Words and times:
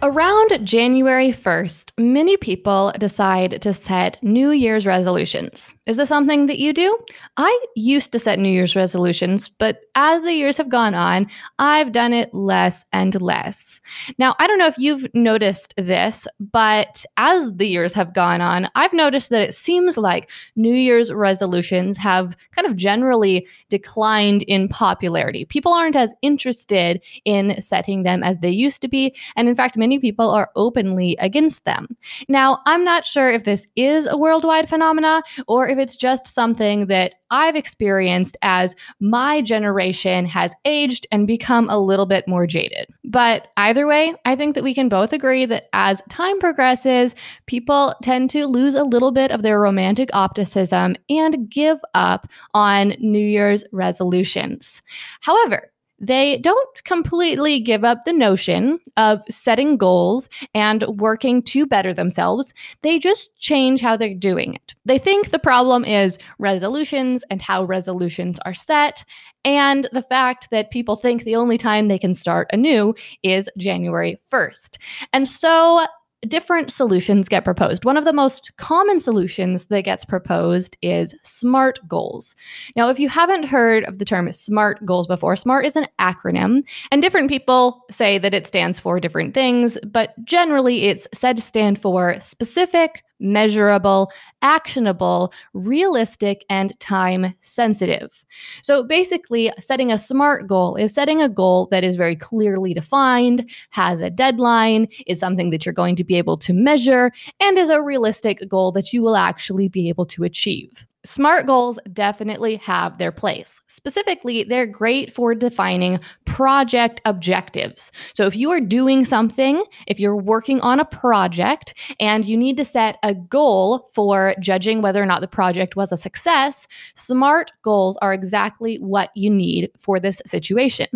Around 0.00 0.64
January 0.64 1.32
1st, 1.32 1.90
many 1.98 2.36
people 2.36 2.92
decide 3.00 3.60
to 3.62 3.74
set 3.74 4.22
New 4.22 4.52
Year's 4.52 4.86
resolutions. 4.86 5.74
Is 5.88 5.96
this 5.96 6.10
something 6.10 6.46
that 6.46 6.58
you 6.58 6.74
do? 6.74 6.98
I 7.38 7.66
used 7.74 8.12
to 8.12 8.18
set 8.18 8.38
New 8.38 8.50
Year's 8.50 8.76
resolutions, 8.76 9.48
but 9.48 9.80
as 9.94 10.20
the 10.20 10.34
years 10.34 10.58
have 10.58 10.68
gone 10.68 10.94
on, 10.94 11.26
I've 11.58 11.92
done 11.92 12.12
it 12.12 12.32
less 12.34 12.84
and 12.92 13.18
less. 13.22 13.80
Now, 14.18 14.36
I 14.38 14.46
don't 14.46 14.58
know 14.58 14.66
if 14.66 14.76
you've 14.76 15.06
noticed 15.14 15.72
this, 15.78 16.26
but 16.38 17.06
as 17.16 17.54
the 17.54 17.66
years 17.66 17.94
have 17.94 18.12
gone 18.12 18.42
on, 18.42 18.68
I've 18.74 18.92
noticed 18.92 19.30
that 19.30 19.48
it 19.48 19.54
seems 19.54 19.96
like 19.96 20.30
New 20.56 20.74
Year's 20.74 21.10
resolutions 21.10 21.96
have 21.96 22.36
kind 22.52 22.66
of 22.66 22.76
generally 22.76 23.46
declined 23.70 24.42
in 24.42 24.68
popularity. 24.68 25.46
People 25.46 25.72
aren't 25.72 25.96
as 25.96 26.14
interested 26.20 27.00
in 27.24 27.58
setting 27.62 28.02
them 28.02 28.22
as 28.22 28.40
they 28.40 28.50
used 28.50 28.82
to 28.82 28.88
be. 28.88 29.16
And 29.36 29.48
in 29.48 29.54
fact, 29.54 29.74
many 29.74 29.98
people 29.98 30.28
are 30.28 30.50
openly 30.54 31.16
against 31.18 31.64
them. 31.64 31.96
Now, 32.28 32.60
I'm 32.66 32.84
not 32.84 33.06
sure 33.06 33.30
if 33.30 33.44
this 33.44 33.66
is 33.74 34.04
a 34.04 34.18
worldwide 34.18 34.68
phenomena 34.68 35.22
or 35.46 35.66
if 35.66 35.77
it's 35.78 35.96
just 35.96 36.26
something 36.26 36.86
that 36.86 37.14
I've 37.30 37.56
experienced 37.56 38.36
as 38.42 38.74
my 39.00 39.42
generation 39.42 40.24
has 40.26 40.54
aged 40.64 41.06
and 41.12 41.26
become 41.26 41.68
a 41.68 41.78
little 41.78 42.06
bit 42.06 42.26
more 42.26 42.46
jaded. 42.46 42.88
But 43.04 43.48
either 43.56 43.86
way, 43.86 44.14
I 44.24 44.34
think 44.34 44.54
that 44.54 44.64
we 44.64 44.74
can 44.74 44.88
both 44.88 45.12
agree 45.12 45.46
that 45.46 45.68
as 45.72 46.02
time 46.08 46.38
progresses, 46.40 47.14
people 47.46 47.94
tend 48.02 48.30
to 48.30 48.46
lose 48.46 48.74
a 48.74 48.84
little 48.84 49.12
bit 49.12 49.30
of 49.30 49.42
their 49.42 49.60
romantic 49.60 50.08
optimism 50.12 50.96
and 51.08 51.50
give 51.50 51.78
up 51.94 52.28
on 52.54 52.94
New 53.00 53.18
Year's 53.18 53.64
resolutions. 53.72 54.82
However, 55.20 55.70
they 55.98 56.38
don't 56.38 56.84
completely 56.84 57.60
give 57.60 57.84
up 57.84 58.04
the 58.04 58.12
notion 58.12 58.78
of 58.96 59.20
setting 59.28 59.76
goals 59.76 60.28
and 60.54 60.84
working 60.98 61.42
to 61.42 61.66
better 61.66 61.92
themselves. 61.92 62.54
They 62.82 62.98
just 62.98 63.36
change 63.38 63.80
how 63.80 63.96
they're 63.96 64.14
doing 64.14 64.54
it. 64.54 64.74
They 64.84 64.98
think 64.98 65.30
the 65.30 65.38
problem 65.38 65.84
is 65.84 66.18
resolutions 66.38 67.24
and 67.30 67.42
how 67.42 67.64
resolutions 67.64 68.38
are 68.44 68.54
set, 68.54 69.04
and 69.44 69.88
the 69.92 70.02
fact 70.02 70.48
that 70.50 70.70
people 70.70 70.96
think 70.96 71.24
the 71.24 71.36
only 71.36 71.58
time 71.58 71.88
they 71.88 71.98
can 71.98 72.14
start 72.14 72.48
anew 72.52 72.94
is 73.22 73.48
January 73.56 74.20
1st. 74.30 74.78
And 75.12 75.28
so 75.28 75.86
different 76.26 76.72
solutions 76.72 77.28
get 77.28 77.44
proposed. 77.44 77.84
One 77.84 77.96
of 77.96 78.04
the 78.04 78.12
most 78.12 78.56
common 78.56 78.98
solutions 78.98 79.66
that 79.66 79.82
gets 79.82 80.04
proposed 80.04 80.76
is 80.82 81.14
SMART 81.22 81.80
goals. 81.86 82.34
Now, 82.76 82.88
if 82.88 82.98
you 82.98 83.08
haven't 83.08 83.44
heard 83.44 83.84
of 83.84 83.98
the 83.98 84.04
term 84.04 84.30
SMART 84.32 84.84
goals 84.84 85.06
before, 85.06 85.36
SMART 85.36 85.64
is 85.64 85.76
an 85.76 85.86
acronym, 86.00 86.62
and 86.90 87.02
different 87.02 87.28
people 87.28 87.84
say 87.90 88.18
that 88.18 88.34
it 88.34 88.46
stands 88.46 88.78
for 88.78 88.98
different 88.98 89.34
things, 89.34 89.78
but 89.86 90.12
generally 90.24 90.84
it's 90.84 91.06
said 91.12 91.36
to 91.36 91.42
stand 91.42 91.80
for 91.80 92.18
specific, 92.18 93.04
measurable, 93.20 94.10
actionable, 94.42 95.32
realistic, 95.54 96.44
and 96.48 96.78
time 96.80 97.34
sensitive. 97.40 98.24
So 98.62 98.84
basically, 98.84 99.52
setting 99.60 99.92
a 99.92 99.98
SMART 99.98 100.46
goal 100.46 100.76
is 100.76 100.92
setting 100.94 101.20
a 101.22 101.28
goal 101.28 101.68
that 101.70 101.84
is 101.84 101.96
very 101.96 102.16
clearly 102.16 102.74
defined, 102.74 103.48
has 103.70 104.00
a 104.00 104.10
deadline, 104.10 104.88
is 105.06 105.18
something 105.18 105.50
that 105.50 105.66
you're 105.66 105.72
going 105.72 105.96
to 105.96 106.04
be 106.04 106.16
able 106.16 106.36
to 106.38 106.52
measure, 106.52 107.12
and 107.40 107.58
is 107.58 107.68
a 107.68 107.82
realistic 107.82 108.40
goal 108.48 108.72
that 108.72 108.92
you 108.92 109.02
will 109.02 109.16
actually 109.16 109.68
be 109.68 109.88
able 109.88 110.06
to 110.06 110.24
achieve. 110.24 110.84
SMART 111.08 111.46
goals 111.46 111.78
definitely 111.94 112.56
have 112.56 112.98
their 112.98 113.10
place. 113.10 113.62
Specifically, 113.66 114.44
they're 114.44 114.66
great 114.66 115.10
for 115.10 115.34
defining 115.34 115.98
project 116.26 117.00
objectives. 117.06 117.90
So, 118.12 118.26
if 118.26 118.36
you 118.36 118.50
are 118.50 118.60
doing 118.60 119.06
something, 119.06 119.64
if 119.86 119.98
you're 119.98 120.20
working 120.20 120.60
on 120.60 120.80
a 120.80 120.84
project 120.84 121.72
and 121.98 122.26
you 122.26 122.36
need 122.36 122.58
to 122.58 122.64
set 122.64 122.98
a 123.02 123.14
goal 123.14 123.88
for 123.94 124.34
judging 124.38 124.82
whether 124.82 125.02
or 125.02 125.06
not 125.06 125.22
the 125.22 125.28
project 125.28 125.76
was 125.76 125.92
a 125.92 125.96
success, 125.96 126.68
SMART 126.94 127.52
goals 127.62 127.96
are 128.02 128.12
exactly 128.12 128.76
what 128.76 129.08
you 129.14 129.30
need 129.30 129.70
for 129.78 129.98
this 129.98 130.20
situation. 130.26 130.88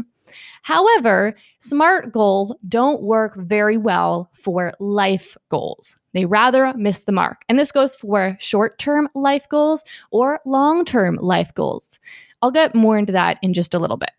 However, 0.61 1.34
SMART 1.59 2.12
goals 2.12 2.55
don't 2.69 3.03
work 3.03 3.34
very 3.39 3.79
well 3.79 4.29
for 4.34 4.75
life 4.79 5.39
goals. 5.49 5.97
They 6.15 6.25
rather 6.25 6.73
miss 6.75 7.03
the 7.03 7.12
mark. 7.12 7.45
And 7.49 7.59
this 7.59 7.73
goes 7.73 7.95
for 7.95 8.37
short 8.39 8.78
term 8.78 9.09
life 9.15 9.49
goals 9.49 9.84
or 10.11 10.41
long 10.45 10.84
term 10.84 11.17
life 11.17 11.55
goals. 11.55 11.99
I'll 12.43 12.50
get 12.50 12.75
more 12.75 12.99
into 12.99 13.12
that 13.12 13.39
in 13.43 13.55
just 13.55 13.75
a 13.75 13.78
little 13.78 13.97
bit. 13.97 14.11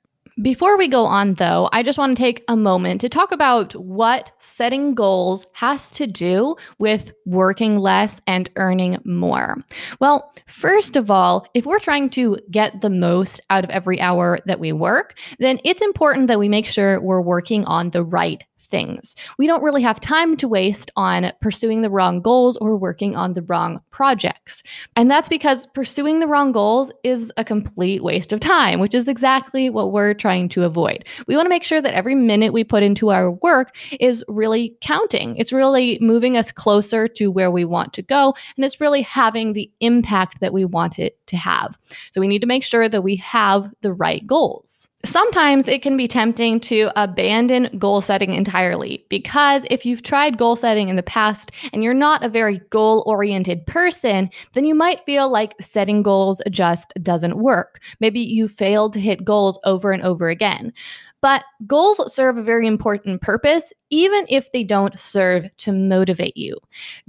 Before 0.42 0.80
we 0.80 0.88
go 0.88 1.06
on, 1.06 1.36
though, 1.36 1.70
I 1.74 1.84
just 1.84 2.00
want 2.00 2.18
to 2.18 2.24
take 2.24 2.44
a 2.48 2.56
moment 2.56 3.02
to 3.02 3.10
talk 3.10 3.32
about 3.32 3.76
what 3.76 4.32
setting 4.40 4.96
goals 4.96 5.46
has 5.54 5.92
to 5.92 6.08
do 6.08 6.56
with 6.80 7.14
working 7.28 7.78
less 7.78 8.20
and 8.26 8.50
earning 8.56 8.98
more. 9.06 9.64
Well, 10.00 10.34
first 10.48 10.96
of 10.96 11.12
all, 11.12 11.46
if 11.54 11.68
we're 11.68 11.78
trying 11.78 12.10
to 12.12 12.40
get 12.50 12.82
the 12.82 12.90
most 12.90 13.42
out 13.52 13.64
of 13.64 13.70
every 13.70 14.02
hour 14.02 14.40
that 14.48 14.60
we 14.60 14.72
work, 14.72 15.20
then 15.38 15.60
it's 15.64 15.84
important 15.84 16.26
that 16.28 16.40
we 16.40 16.50
make 16.50 16.66
sure 16.66 17.00
we're 17.00 17.22
working 17.22 17.64
on 17.66 17.92
the 17.92 18.04
right 18.04 18.44
things. 18.74 19.16
We 19.38 19.46
don't 19.46 19.62
really 19.62 19.84
have 19.84 20.00
time 20.00 20.36
to 20.38 20.48
waste 20.48 20.90
on 20.96 21.32
pursuing 21.42 21.84
the 21.84 21.92
wrong 21.92 22.22
goals 22.22 22.58
or 22.58 22.76
working 22.76 23.16
on 23.16 23.34
the 23.34 23.44
wrong 23.44 23.80
projects. 23.92 24.64
And 24.96 25.12
that's 25.12 25.30
because 25.30 25.68
pursuing 25.76 26.20
the 26.20 26.28
wrong 26.28 26.52
goals 26.52 26.92
is 27.04 27.32
a 27.38 27.44
complete 27.44 28.04
waste 28.04 28.34
of 28.34 28.40
time, 28.40 28.80
which 28.80 28.96
is 28.96 29.08
exactly 29.08 29.70
what 29.70 29.92
we're 29.92 30.16
trying 30.16 30.50
to 30.50 30.64
avoid. 30.64 31.06
We 31.28 31.36
want 31.36 31.46
to 31.46 31.52
make 31.52 31.64
sure 31.64 31.84
that 31.84 31.94
every 31.94 32.16
minute 32.16 32.52
we 32.52 32.64
put 32.64 32.82
into 32.82 33.12
our 33.12 33.30
work 33.30 33.76
is 34.00 34.26
really 34.28 34.76
counting. 34.82 35.38
It's 35.38 35.54
really 35.54 36.00
moving 36.02 36.36
us 36.36 36.52
closer 36.52 37.08
to 37.10 37.28
where 37.28 37.52
we 37.52 37.66
want 37.66 37.94
to 37.94 38.02
go, 38.02 38.34
and 38.56 38.66
it's 38.66 38.82
really 38.82 39.04
having 39.04 39.54
the 39.54 39.70
impact 39.82 40.40
that 40.42 40.52
we 40.52 40.66
want 40.66 40.98
it 40.98 41.20
to 41.28 41.38
have. 41.38 41.78
So 42.12 42.22
we 42.22 42.28
need 42.28 42.42
to 42.42 42.48
make 42.48 42.64
sure 42.64 42.90
that 42.90 43.04
we 43.04 43.18
have 43.18 43.72
the 43.82 43.94
right 43.94 44.26
goals. 44.26 44.90
Sometimes 45.06 45.68
it 45.68 45.82
can 45.82 45.98
be 45.98 46.08
tempting 46.08 46.62
to 46.62 46.90
abandon 46.96 47.70
goal 47.78 48.00
setting 48.00 48.34
entirely 48.34 49.06
because 49.10 49.66
if 49.70 49.86
you've 49.86 50.02
tried 50.02 50.38
goal 50.38 50.56
setting 50.56 50.88
in 50.88 50.96
the 50.96 51.04
past 51.04 51.52
and 51.74 51.84
you're 51.84 51.94
not 51.94 52.24
a 52.24 52.30
very 52.30 52.60
goal 52.70 53.04
oriented 53.06 53.68
person, 53.68 54.30
then 54.54 54.64
you 54.64 54.74
might 54.74 55.06
feel 55.06 55.30
like 55.30 55.56
setting 55.60 56.04
goals 56.04 56.42
just 56.50 56.94
doesn't 57.04 57.38
work. 57.38 57.82
Maybe 58.00 58.22
you 58.22 58.48
failed 58.48 58.94
to 58.94 59.02
hit 59.02 59.26
goals 59.26 59.60
over 59.66 59.92
and 59.92 60.02
over 60.04 60.30
again. 60.30 60.72
But 61.20 61.44
goals 61.68 62.14
serve 62.14 62.38
a 62.38 62.44
very 62.44 62.66
important 62.66 63.22
purpose, 63.22 63.74
even 63.90 64.26
if 64.30 64.52
they 64.54 64.64
don't 64.64 64.98
serve 64.98 65.48
to 65.58 65.74
motivate 65.74 66.38
you. 66.38 66.58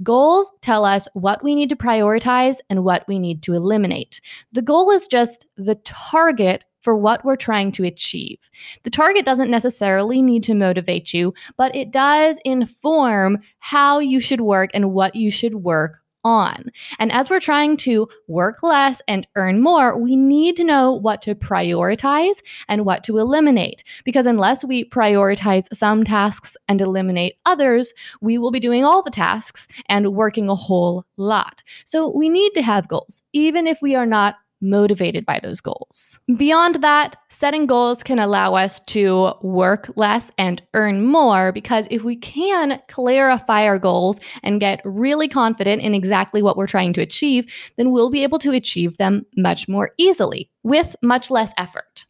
Goals 0.03 0.51
tell 0.61 0.83
us 0.83 1.07
what 1.13 1.43
we 1.43 1.55
need 1.55 1.69
to 1.69 1.75
prioritize 1.77 2.57
and 2.69 2.83
what 2.83 3.05
we 3.07 3.19
need 3.19 3.41
to 3.43 3.53
eliminate. 3.53 4.19
The 4.51 4.61
goal 4.61 4.91
is 4.91 5.07
just 5.07 5.45
the 5.57 5.75
target 5.83 6.65
for 6.85 6.95
what 6.95 7.25
we're 7.25 7.35
trying 7.35 7.71
to 7.73 7.83
achieve. 7.83 8.37
The 8.83 8.91
target 8.91 9.25
doesn't 9.25 9.49
necessarily 9.49 10.21
need 10.21 10.43
to 10.43 10.53
motivate 10.53 11.13
you, 11.15 11.33
but 11.57 11.75
it 11.75 11.89
does 11.91 12.39
inform 12.45 13.39
how 13.57 13.97
you 13.97 14.19
should 14.19 14.41
work 14.41 14.69
and 14.73 14.93
what 14.93 15.15
you 15.15 15.31
should 15.31 15.55
work 15.55 16.03
on. 16.23 16.65
And 16.99 17.11
as 17.11 17.29
we're 17.29 17.39
trying 17.39 17.77
to 17.77 18.07
work 18.27 18.61
less 18.61 19.01
and 19.07 19.27
earn 19.35 19.61
more, 19.61 19.97
we 19.97 20.15
need 20.15 20.55
to 20.57 20.63
know 20.63 20.91
what 20.91 21.21
to 21.23 21.33
prioritize 21.35 22.37
and 22.67 22.85
what 22.85 23.03
to 23.05 23.17
eliminate. 23.17 23.83
Because 24.03 24.25
unless 24.25 24.63
we 24.63 24.89
prioritize 24.89 25.65
some 25.73 26.03
tasks 26.03 26.55
and 26.67 26.81
eliminate 26.81 27.35
others, 27.45 27.93
we 28.21 28.37
will 28.37 28.51
be 28.51 28.59
doing 28.59 28.83
all 28.83 29.01
the 29.01 29.11
tasks 29.11 29.67
and 29.87 30.13
working 30.13 30.49
a 30.49 30.55
whole 30.55 31.03
lot. 31.17 31.63
So 31.85 32.09
we 32.09 32.29
need 32.29 32.53
to 32.53 32.61
have 32.61 32.87
goals, 32.87 33.21
even 33.33 33.65
if 33.65 33.81
we 33.81 33.95
are 33.95 34.07
not 34.07 34.35
motivated 34.61 35.25
by 35.25 35.39
those 35.41 35.61
goals. 35.61 36.19
Beyond 36.37 36.75
that, 36.75 37.17
setting 37.29 37.65
goals 37.65 38.03
can 38.03 38.19
allow 38.19 38.55
us 38.55 38.79
to 38.81 39.33
work 39.41 39.91
less 39.95 40.31
and 40.37 40.61
earn 40.73 41.05
more 41.05 41.51
because 41.51 41.87
if 41.91 42.03
we 42.03 42.15
can 42.15 42.81
clarify 42.87 43.65
our 43.65 43.79
goals 43.79 44.19
and 44.43 44.59
get 44.59 44.81
really 44.83 45.27
confident 45.27 45.81
in 45.81 45.93
exactly 45.93 46.41
what 46.41 46.57
we're 46.57 46.67
trying 46.67 46.93
to 46.93 47.01
achieve, 47.01 47.51
then 47.77 47.91
we'll 47.91 48.09
be 48.09 48.23
able 48.23 48.39
to 48.39 48.51
achieve 48.51 48.97
them 48.97 49.25
much 49.37 49.67
more 49.67 49.91
easily 49.97 50.49
with 50.63 50.95
much 51.01 51.29
less 51.29 51.53
effort. 51.57 52.04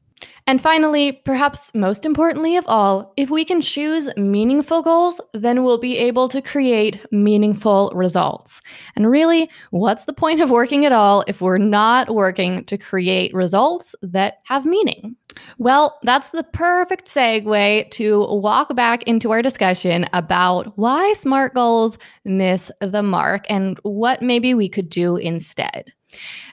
And 0.48 0.62
finally, 0.62 1.12
perhaps 1.12 1.74
most 1.74 2.06
importantly 2.06 2.56
of 2.56 2.66
all, 2.68 3.14
if 3.18 3.32
we 3.32 3.44
can 3.44 3.62
choose 3.62 4.16
meaningful 4.16 4.84
goals, 4.84 5.20
then 5.34 5.64
we'll 5.64 5.80
be 5.80 5.98
able 5.98 6.30
to 6.30 6.42
create 6.42 7.04
meaningful 7.12 7.92
results. 7.96 8.62
And 8.96 9.10
really, 9.10 9.50
what's 9.72 10.06
the 10.06 10.14
point 10.14 10.42
of 10.42 10.52
working 10.52 10.86
at 10.86 10.92
all 10.92 11.24
if 11.28 11.42
we're 11.42 11.58
not 11.58 12.14
working 12.14 12.64
to 12.66 12.78
create 12.78 13.34
results 13.34 13.96
that 14.04 14.40
have 14.46 14.68
meaning? 14.68 15.16
Well, 15.58 15.98
that's 16.04 16.30
the 16.30 16.44
perfect 16.44 17.08
segue 17.08 17.90
to 17.90 18.20
walk 18.30 18.76
back 18.76 19.02
into 19.04 19.32
our 19.32 19.42
discussion 19.42 20.06
about 20.14 20.78
why 20.78 21.14
SMART 21.14 21.56
goals 21.56 21.98
miss 22.24 22.72
the 22.82 23.04
mark 23.04 23.46
and 23.50 23.80
what 23.82 24.22
maybe 24.22 24.54
we 24.54 24.70
could 24.70 24.90
do 24.90 25.18
instead. 25.18 25.92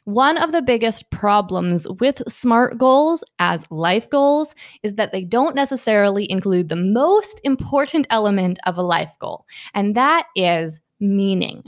One 0.04 0.38
of 0.38 0.52
the 0.52 0.62
biggest 0.62 1.10
problems 1.10 1.86
with 2.00 2.22
SMART 2.28 2.78
goals 2.78 3.24
as 3.38 3.64
life 3.70 4.08
goals 4.10 4.54
is 4.82 4.94
that 4.94 5.12
they 5.12 5.24
don't 5.24 5.54
necessarily 5.54 6.30
include 6.30 6.68
the 6.68 6.76
most 6.76 7.40
important 7.44 8.06
element 8.10 8.58
of 8.66 8.76
a 8.76 8.82
life 8.82 9.14
goal, 9.20 9.46
and 9.74 9.94
that 9.94 10.26
is 10.36 10.80
meaning. 11.02 11.64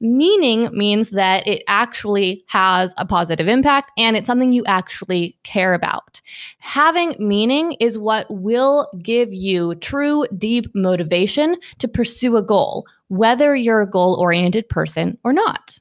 Meaning 0.00 0.68
means 0.72 1.10
that 1.10 1.46
it 1.46 1.64
actually 1.66 2.44
has 2.46 2.94
a 2.98 3.06
positive 3.06 3.48
impact 3.48 3.90
and 3.96 4.16
it's 4.16 4.26
something 4.26 4.52
you 4.52 4.64
actually 4.66 5.36
care 5.42 5.74
about. 5.74 6.20
Having 6.58 7.16
meaning 7.18 7.72
is 7.80 7.98
what 7.98 8.26
will 8.30 8.88
give 9.02 9.32
you 9.32 9.74
true, 9.76 10.26
deep 10.36 10.66
motivation 10.74 11.56
to 11.78 11.88
pursue 11.88 12.36
a 12.36 12.42
goal, 12.42 12.86
whether 13.08 13.56
you're 13.56 13.80
a 13.80 13.90
goal 13.90 14.16
oriented 14.20 14.68
person 14.68 15.18
or 15.24 15.32
not. 15.32 15.78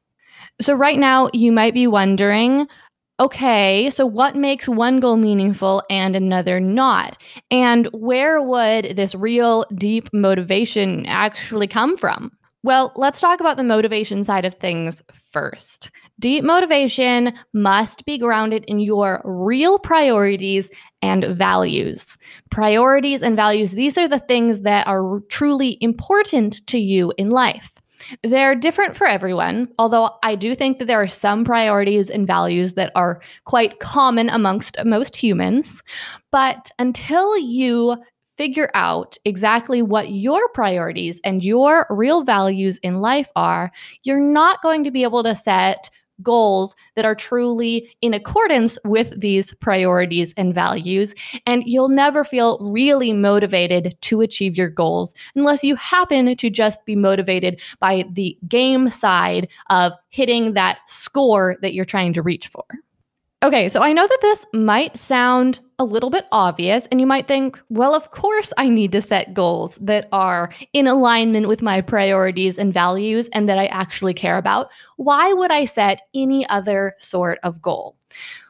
So, 0.62 0.74
right 0.76 1.00
now, 1.00 1.30
you 1.34 1.52
might 1.52 1.74
be 1.74 1.88
wondering 1.88 2.68
okay, 3.20 3.90
so 3.92 4.06
what 4.06 4.36
makes 4.36 4.68
one 4.68 5.00
goal 5.00 5.18
meaningful 5.18 5.84
and 5.90 6.16
another 6.16 6.60
not? 6.60 7.18
And 7.52 7.88
where 7.94 8.42
would 8.42 8.96
this 8.96 9.14
real 9.14 9.66
deep 9.76 10.10
motivation 10.14 11.06
actually 11.06 11.68
come 11.68 11.96
from? 11.96 12.32
Well, 12.64 12.92
let's 12.96 13.22
talk 13.22 13.40
about 13.40 13.58
the 13.58 13.64
motivation 13.64 14.24
side 14.24 14.46
of 14.46 14.56
things 14.56 15.02
first. 15.32 15.92
Deep 16.20 16.44
motivation 16.44 17.34
must 17.54 18.06
be 18.06 18.18
grounded 18.18 18.64
in 18.68 18.80
your 18.80 19.22
real 19.26 19.80
priorities 19.80 20.70
and 21.02 21.26
values. 21.26 22.18
Priorities 22.52 23.22
and 23.22 23.36
values, 23.36 23.72
these 23.72 23.98
are 23.98 24.08
the 24.08 24.20
things 24.20 24.62
that 24.62 24.88
are 24.88 25.20
truly 25.30 25.78
important 25.82 26.66
to 26.68 26.80
you 26.80 27.14
in 27.18 27.30
life. 27.30 27.73
They're 28.24 28.56
different 28.56 28.96
for 28.96 29.08
everyone, 29.08 29.70
although 29.80 30.12
I 30.24 30.36
do 30.36 30.56
think 30.56 30.80
that 30.80 30.86
there 30.86 31.02
are 31.02 31.08
some 31.08 31.44
priorities 31.44 32.10
and 32.10 32.28
values 32.28 32.74
that 32.74 32.92
are 32.96 33.22
quite 33.46 33.80
common 33.80 34.30
amongst 34.30 34.78
most 34.86 35.16
humans. 35.16 35.82
But 36.32 36.72
until 36.80 37.38
you 37.38 37.98
figure 38.38 38.72
out 38.74 39.18
exactly 39.26 39.82
what 39.82 40.12
your 40.12 40.50
priorities 40.50 41.20
and 41.24 41.44
your 41.44 41.86
real 41.90 42.24
values 42.24 42.80
in 42.80 43.00
life 43.00 43.30
are, 43.36 43.72
you're 44.04 44.20
not 44.20 44.62
going 44.64 44.84
to 44.84 44.92
be 44.92 45.04
able 45.04 45.24
to 45.24 45.36
set 45.36 45.90
goals 46.22 46.76
that 46.96 47.06
are 47.06 47.16
truly 47.16 47.90
in 48.02 48.14
accordance 48.14 48.78
with 48.84 49.20
these 49.20 49.54
priorities 49.56 50.34
and 50.38 50.54
values. 50.54 51.16
And 51.46 51.64
you'll 51.66 51.90
never 51.90 52.24
feel 52.24 52.60
really 52.62 53.14
motivated 53.14 53.96
to 54.02 54.22
achieve 54.22 54.58
your 54.58 54.70
goals 54.70 55.14
unless 55.36 55.64
you 55.64 55.76
happen 55.76 56.36
to 56.36 56.50
just 56.50 56.86
be 56.86 56.96
motivated 56.96 57.60
by 57.80 58.06
the 58.12 58.38
game 58.48 58.90
side 58.90 59.48
of 59.70 59.92
hitting 60.10 60.54
that 60.54 60.80
score 60.88 61.58
that 61.62 61.74
you're 61.74 61.86
trying 61.86 62.14
to 62.14 62.22
reach 62.22 62.48
for. 62.48 62.66
Okay, 63.44 63.68
so 63.68 63.82
I 63.82 63.92
know 63.92 64.08
that 64.08 64.22
this 64.22 64.46
might 64.54 64.98
sound 64.98 65.60
a 65.78 65.84
little 65.84 66.10
bit 66.10 66.26
obvious, 66.32 66.88
and 66.90 67.02
you 67.02 67.06
might 67.06 67.28
think, 67.28 67.62
well, 67.68 67.94
of 67.94 68.10
course, 68.10 68.54
I 68.58 68.70
need 68.70 68.94
to 68.94 69.02
set 69.02 69.34
goals 69.34 69.78
that 69.82 70.08
are 70.14 70.50
in 70.72 70.88
alignment 70.88 71.50
with 71.50 71.62
my 71.62 71.82
priorities 71.82 72.58
and 72.58 72.74
values 72.74 73.28
and 73.34 73.50
that 73.50 73.60
I 73.60 73.66
actually 73.66 74.14
care 74.14 74.38
about. 74.38 74.70
Why 74.96 75.34
would 75.34 75.52
I 75.52 75.66
set 75.66 76.04
any 76.16 76.48
other 76.48 76.96
sort 77.00 77.38
of 77.44 77.62
goal? 77.62 77.98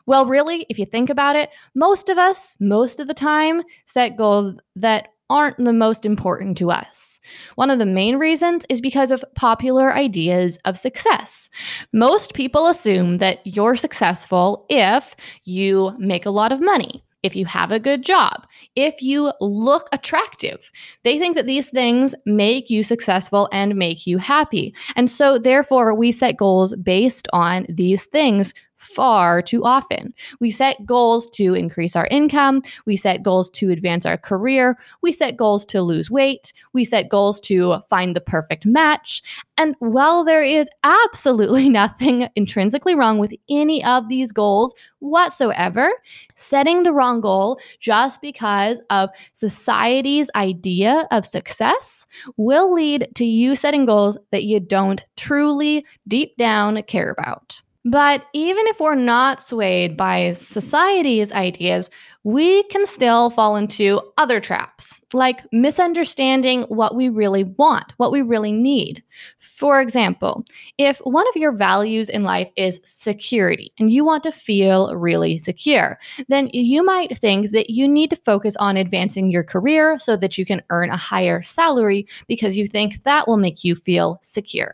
Well, 0.05 0.27
really, 0.27 0.67
if 0.69 0.77
you 0.77 0.85
think 0.85 1.09
about 1.09 1.35
it, 1.35 1.49
most 1.73 2.09
of 2.09 2.19
us, 2.19 2.55
most 2.59 2.99
of 2.99 3.07
the 3.07 3.15
time, 3.15 3.63
set 3.87 4.15
goals 4.15 4.51
that 4.75 5.07
aren't 5.27 5.57
the 5.57 5.73
most 5.73 6.05
important 6.05 6.55
to 6.59 6.69
us. 6.69 7.12
One 7.55 7.69
of 7.69 7.79
the 7.79 7.85
main 7.85 8.17
reasons 8.17 8.65
is 8.69 8.81
because 8.81 9.11
of 9.11 9.23
popular 9.35 9.93
ideas 9.93 10.57
of 10.65 10.77
success. 10.77 11.49
Most 11.91 12.33
people 12.33 12.67
assume 12.67 13.17
that 13.19 13.39
you're 13.45 13.75
successful 13.75 14.65
if 14.69 15.15
you 15.43 15.93
make 15.97 16.25
a 16.25 16.31
lot 16.31 16.51
of 16.51 16.61
money, 16.61 17.03
if 17.23 17.35
you 17.35 17.45
have 17.45 17.71
a 17.71 17.79
good 17.79 18.03
job, 18.03 18.45
if 18.75 19.01
you 19.01 19.31
look 19.39 19.87
attractive. 19.91 20.71
They 21.03 21.17
think 21.17 21.35
that 21.35 21.47
these 21.47 21.69
things 21.69 22.13
make 22.25 22.69
you 22.69 22.83
successful 22.83 23.49
and 23.51 23.75
make 23.75 24.05
you 24.05 24.17
happy. 24.17 24.73
And 24.95 25.09
so, 25.09 25.37
therefore, 25.37 25.95
we 25.95 26.11
set 26.11 26.37
goals 26.37 26.75
based 26.75 27.27
on 27.33 27.65
these 27.69 28.05
things 28.05 28.53
far 28.93 29.41
too 29.41 29.63
often. 29.63 30.13
We 30.39 30.51
set 30.51 30.85
goals 30.85 31.29
to 31.31 31.53
increase 31.53 31.95
our 31.95 32.07
income, 32.11 32.63
we 32.85 32.95
set 32.95 33.23
goals 33.23 33.49
to 33.51 33.71
advance 33.71 34.05
our 34.05 34.17
career, 34.17 34.77
we 35.01 35.11
set 35.11 35.37
goals 35.37 35.65
to 35.67 35.81
lose 35.81 36.11
weight, 36.11 36.53
we 36.73 36.83
set 36.83 37.09
goals 37.09 37.39
to 37.41 37.77
find 37.89 38.15
the 38.15 38.21
perfect 38.21 38.65
match. 38.65 39.21
And 39.57 39.75
while 39.79 40.23
there 40.23 40.43
is 40.43 40.69
absolutely 40.83 41.69
nothing 41.83 42.27
intrinsically 42.35 42.95
wrong 42.95 43.17
with 43.19 43.33
any 43.49 43.83
of 43.85 44.09
these 44.09 44.31
goals 44.31 44.73
whatsoever, 44.99 45.91
setting 46.35 46.83
the 46.83 46.93
wrong 46.93 47.21
goal 47.21 47.59
just 47.79 48.21
because 48.21 48.81
of 48.89 49.09
society's 49.33 50.29
idea 50.35 51.07
of 51.11 51.25
success 51.25 52.05
will 52.37 52.73
lead 52.73 53.07
to 53.15 53.25
you 53.25 53.55
setting 53.55 53.85
goals 53.85 54.17
that 54.31 54.43
you 54.43 54.59
don't 54.59 55.05
truly 55.17 55.85
deep 56.07 56.35
down 56.37 56.81
care 56.83 57.11
about. 57.11 57.61
But 57.85 58.25
even 58.33 58.65
if 58.67 58.79
we're 58.79 58.95
not 58.95 59.41
swayed 59.41 59.97
by 59.97 60.31
society's 60.31 61.31
ideas, 61.33 61.89
we 62.23 62.63
can 62.63 62.87
still 62.87 63.29
fall 63.29 63.57
into 63.57 64.01
other 64.17 64.39
traps, 64.39 65.01
like 65.13 65.41
misunderstanding 65.51 66.63
what 66.63 66.95
we 66.95 67.09
really 67.09 67.43
want, 67.43 67.93
what 67.97 68.11
we 68.11 68.21
really 68.21 68.51
need. 68.51 69.03
For 69.37 69.81
example, 69.81 70.43
if 70.77 70.97
one 70.99 71.27
of 71.27 71.35
your 71.35 71.51
values 71.51 72.09
in 72.09 72.23
life 72.23 72.49
is 72.55 72.81
security 72.83 73.71
and 73.79 73.91
you 73.91 74.03
want 74.03 74.23
to 74.23 74.31
feel 74.31 74.95
really 74.95 75.37
secure, 75.37 75.99
then 76.27 76.49
you 76.53 76.83
might 76.83 77.17
think 77.17 77.51
that 77.51 77.69
you 77.69 77.87
need 77.87 78.09
to 78.09 78.15
focus 78.15 78.55
on 78.57 78.77
advancing 78.77 79.29
your 79.29 79.43
career 79.43 79.99
so 79.99 80.17
that 80.17 80.37
you 80.37 80.45
can 80.45 80.61
earn 80.69 80.89
a 80.89 80.97
higher 80.97 81.41
salary 81.43 82.07
because 82.27 82.57
you 82.57 82.67
think 82.67 83.03
that 83.03 83.27
will 83.27 83.37
make 83.37 83.63
you 83.63 83.75
feel 83.75 84.19
secure. 84.21 84.73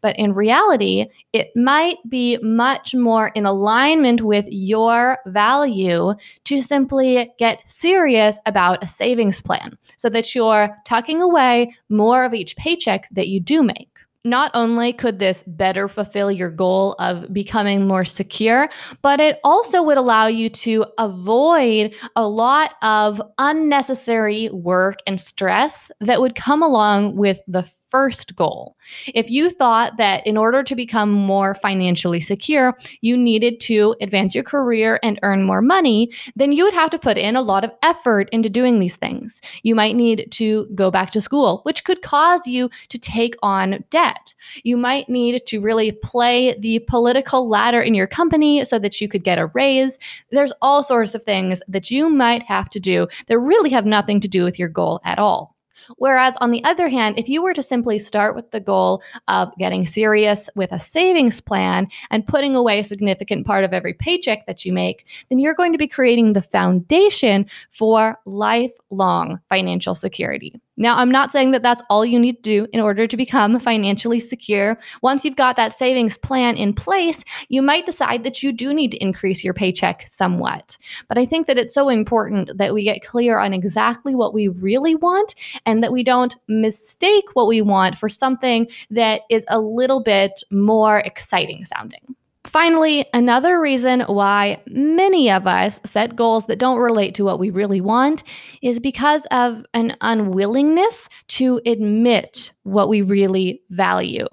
But 0.00 0.18
in 0.18 0.34
reality, 0.34 1.06
it 1.32 1.50
might 1.56 1.98
be 2.08 2.38
much 2.42 2.94
more 2.94 3.28
in 3.34 3.46
alignment 3.46 4.22
with 4.22 4.46
your 4.48 5.18
value 5.26 6.14
to 6.44 6.60
simply 6.60 7.32
get 7.38 7.60
serious 7.66 8.38
about 8.46 8.82
a 8.82 8.88
savings 8.88 9.40
plan 9.40 9.71
so 9.96 10.08
that 10.08 10.34
you're 10.34 10.76
tucking 10.84 11.20
away 11.20 11.74
more 11.88 12.24
of 12.24 12.34
each 12.34 12.56
paycheck 12.56 13.08
that 13.10 13.28
you 13.28 13.40
do 13.40 13.62
make. 13.62 13.88
Not 14.24 14.52
only 14.54 14.92
could 14.92 15.18
this 15.18 15.42
better 15.48 15.88
fulfill 15.88 16.30
your 16.30 16.50
goal 16.50 16.94
of 17.00 17.32
becoming 17.32 17.88
more 17.88 18.04
secure, 18.04 18.68
but 19.02 19.18
it 19.18 19.40
also 19.42 19.82
would 19.82 19.98
allow 19.98 20.28
you 20.28 20.48
to 20.48 20.86
avoid 20.98 21.92
a 22.14 22.28
lot 22.28 22.74
of 22.82 23.20
unnecessary 23.38 24.48
work 24.50 24.98
and 25.08 25.20
stress 25.20 25.90
that 26.00 26.20
would 26.20 26.36
come 26.36 26.62
along 26.62 27.16
with 27.16 27.40
the 27.48 27.68
first 27.92 28.34
goal. 28.34 28.74
If 29.14 29.30
you 29.30 29.50
thought 29.50 29.98
that 29.98 30.26
in 30.26 30.38
order 30.38 30.62
to 30.64 30.74
become 30.74 31.12
more 31.12 31.54
financially 31.56 32.20
secure, 32.20 32.76
you 33.02 33.18
needed 33.18 33.60
to 33.60 33.94
advance 34.00 34.34
your 34.34 34.44
career 34.44 34.98
and 35.02 35.20
earn 35.22 35.44
more 35.44 35.60
money, 35.60 36.10
then 36.34 36.52
you 36.52 36.64
would 36.64 36.72
have 36.72 36.88
to 36.90 36.98
put 36.98 37.18
in 37.18 37.36
a 37.36 37.42
lot 37.42 37.64
of 37.64 37.72
effort 37.82 38.30
into 38.32 38.48
doing 38.48 38.80
these 38.80 38.96
things. 38.96 39.42
You 39.62 39.74
might 39.74 39.94
need 39.94 40.26
to 40.32 40.66
go 40.74 40.90
back 40.90 41.10
to 41.10 41.20
school, 41.20 41.60
which 41.64 41.84
could 41.84 42.00
cause 42.00 42.46
you 42.46 42.70
to 42.88 42.98
take 42.98 43.34
on 43.42 43.84
debt. 43.90 44.34
You 44.64 44.78
might 44.78 45.10
need 45.10 45.44
to 45.46 45.60
really 45.60 45.92
play 45.92 46.56
the 46.58 46.78
political 46.88 47.46
ladder 47.46 47.82
in 47.82 47.94
your 47.94 48.06
company 48.06 48.64
so 48.64 48.78
that 48.78 49.02
you 49.02 49.08
could 49.08 49.22
get 49.22 49.38
a 49.38 49.46
raise. 49.46 49.98
There's 50.30 50.52
all 50.62 50.82
sorts 50.82 51.14
of 51.14 51.24
things 51.24 51.60
that 51.68 51.90
you 51.90 52.08
might 52.08 52.42
have 52.44 52.70
to 52.70 52.80
do 52.80 53.06
that 53.26 53.38
really 53.38 53.70
have 53.70 53.84
nothing 53.84 54.18
to 54.22 54.28
do 54.28 54.44
with 54.44 54.58
your 54.58 54.70
goal 54.70 55.00
at 55.04 55.18
all. 55.18 55.54
Whereas, 55.98 56.34
on 56.40 56.50
the 56.50 56.62
other 56.64 56.88
hand, 56.88 57.18
if 57.18 57.28
you 57.28 57.42
were 57.42 57.54
to 57.54 57.62
simply 57.62 57.98
start 57.98 58.34
with 58.34 58.50
the 58.50 58.60
goal 58.60 59.02
of 59.28 59.56
getting 59.58 59.86
serious 59.86 60.48
with 60.54 60.72
a 60.72 60.78
savings 60.78 61.40
plan 61.40 61.88
and 62.10 62.26
putting 62.26 62.56
away 62.56 62.80
a 62.80 62.84
significant 62.84 63.46
part 63.46 63.64
of 63.64 63.72
every 63.72 63.94
paycheck 63.94 64.46
that 64.46 64.64
you 64.64 64.72
make, 64.72 65.06
then 65.28 65.38
you're 65.38 65.54
going 65.54 65.72
to 65.72 65.78
be 65.78 65.88
creating 65.88 66.32
the 66.32 66.42
foundation 66.42 67.46
for 67.70 68.18
lifelong 68.24 69.38
financial 69.48 69.94
security. 69.94 70.60
Now, 70.76 70.96
I'm 70.96 71.10
not 71.10 71.30
saying 71.30 71.50
that 71.50 71.62
that's 71.62 71.82
all 71.90 72.04
you 72.04 72.18
need 72.18 72.42
to 72.42 72.42
do 72.42 72.66
in 72.72 72.80
order 72.80 73.06
to 73.06 73.16
become 73.16 73.60
financially 73.60 74.20
secure. 74.20 74.78
Once 75.02 75.24
you've 75.24 75.36
got 75.36 75.56
that 75.56 75.76
savings 75.76 76.16
plan 76.16 76.56
in 76.56 76.72
place, 76.72 77.24
you 77.48 77.60
might 77.60 77.84
decide 77.84 78.24
that 78.24 78.42
you 78.42 78.52
do 78.52 78.72
need 78.72 78.90
to 78.92 79.02
increase 79.02 79.44
your 79.44 79.52
paycheck 79.52 80.08
somewhat. 80.08 80.78
But 81.08 81.18
I 81.18 81.26
think 81.26 81.46
that 81.46 81.58
it's 81.58 81.74
so 81.74 81.90
important 81.90 82.56
that 82.56 82.72
we 82.72 82.84
get 82.84 83.04
clear 83.04 83.38
on 83.38 83.52
exactly 83.52 84.14
what 84.14 84.32
we 84.32 84.48
really 84.48 84.94
want 84.94 85.34
and 85.66 85.82
that 85.82 85.92
we 85.92 86.02
don't 86.02 86.34
mistake 86.48 87.24
what 87.34 87.48
we 87.48 87.60
want 87.60 87.98
for 87.98 88.08
something 88.08 88.66
that 88.90 89.22
is 89.28 89.44
a 89.48 89.60
little 89.60 90.02
bit 90.02 90.42
more 90.50 91.00
exciting 91.00 91.64
sounding. 91.64 92.16
Finally, 92.44 93.06
another 93.14 93.60
reason 93.60 94.00
why 94.02 94.60
many 94.66 95.30
of 95.30 95.46
us 95.46 95.80
set 95.84 96.16
goals 96.16 96.46
that 96.46 96.58
don't 96.58 96.78
relate 96.78 97.14
to 97.14 97.24
what 97.24 97.38
we 97.38 97.50
really 97.50 97.80
want 97.80 98.24
is 98.62 98.80
because 98.80 99.24
of 99.30 99.64
an 99.74 99.96
unwillingness 100.00 101.08
to 101.28 101.60
admit 101.66 102.50
what 102.64 102.88
we 102.88 103.00
really 103.00 103.62
value. 103.70 104.26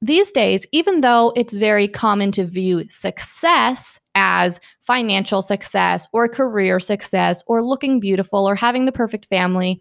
These 0.00 0.32
days, 0.32 0.66
even 0.72 1.02
though 1.02 1.34
it's 1.36 1.52
very 1.52 1.86
common 1.86 2.32
to 2.32 2.46
view 2.46 2.88
success 2.88 4.00
as 4.14 4.58
financial 4.90 5.40
success 5.40 6.08
or 6.12 6.26
career 6.26 6.80
success 6.80 7.44
or 7.46 7.62
looking 7.62 8.00
beautiful 8.00 8.44
or 8.44 8.56
having 8.56 8.86
the 8.86 8.90
perfect 8.90 9.24
family, 9.26 9.80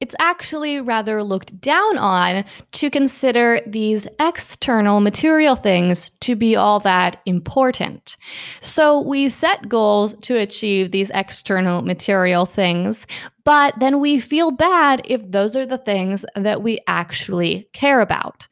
it's 0.00 0.16
actually 0.18 0.80
rather 0.80 1.22
looked 1.22 1.60
down 1.60 1.96
on 1.96 2.44
to 2.72 2.90
consider 2.90 3.60
these 3.66 4.08
external 4.18 4.98
material 4.98 5.54
things 5.54 6.10
to 6.18 6.34
be 6.34 6.56
all 6.56 6.80
that 6.80 7.20
important. 7.24 8.16
So 8.60 9.00
we 9.00 9.28
set 9.28 9.68
goals 9.68 10.14
to 10.22 10.36
achieve 10.36 10.90
these 10.90 11.10
external 11.10 11.82
material 11.82 12.44
things, 12.44 13.06
but 13.44 13.74
then 13.80 13.98
we 14.00 14.20
feel 14.20 14.50
bad 14.50 15.02
if 15.04 15.22
those 15.30 15.56
are 15.56 15.66
the 15.66 15.78
things 15.78 16.24
that 16.34 16.62
we 16.62 16.80
actually 16.86 17.68
care 17.72 18.00
about. 18.00 18.46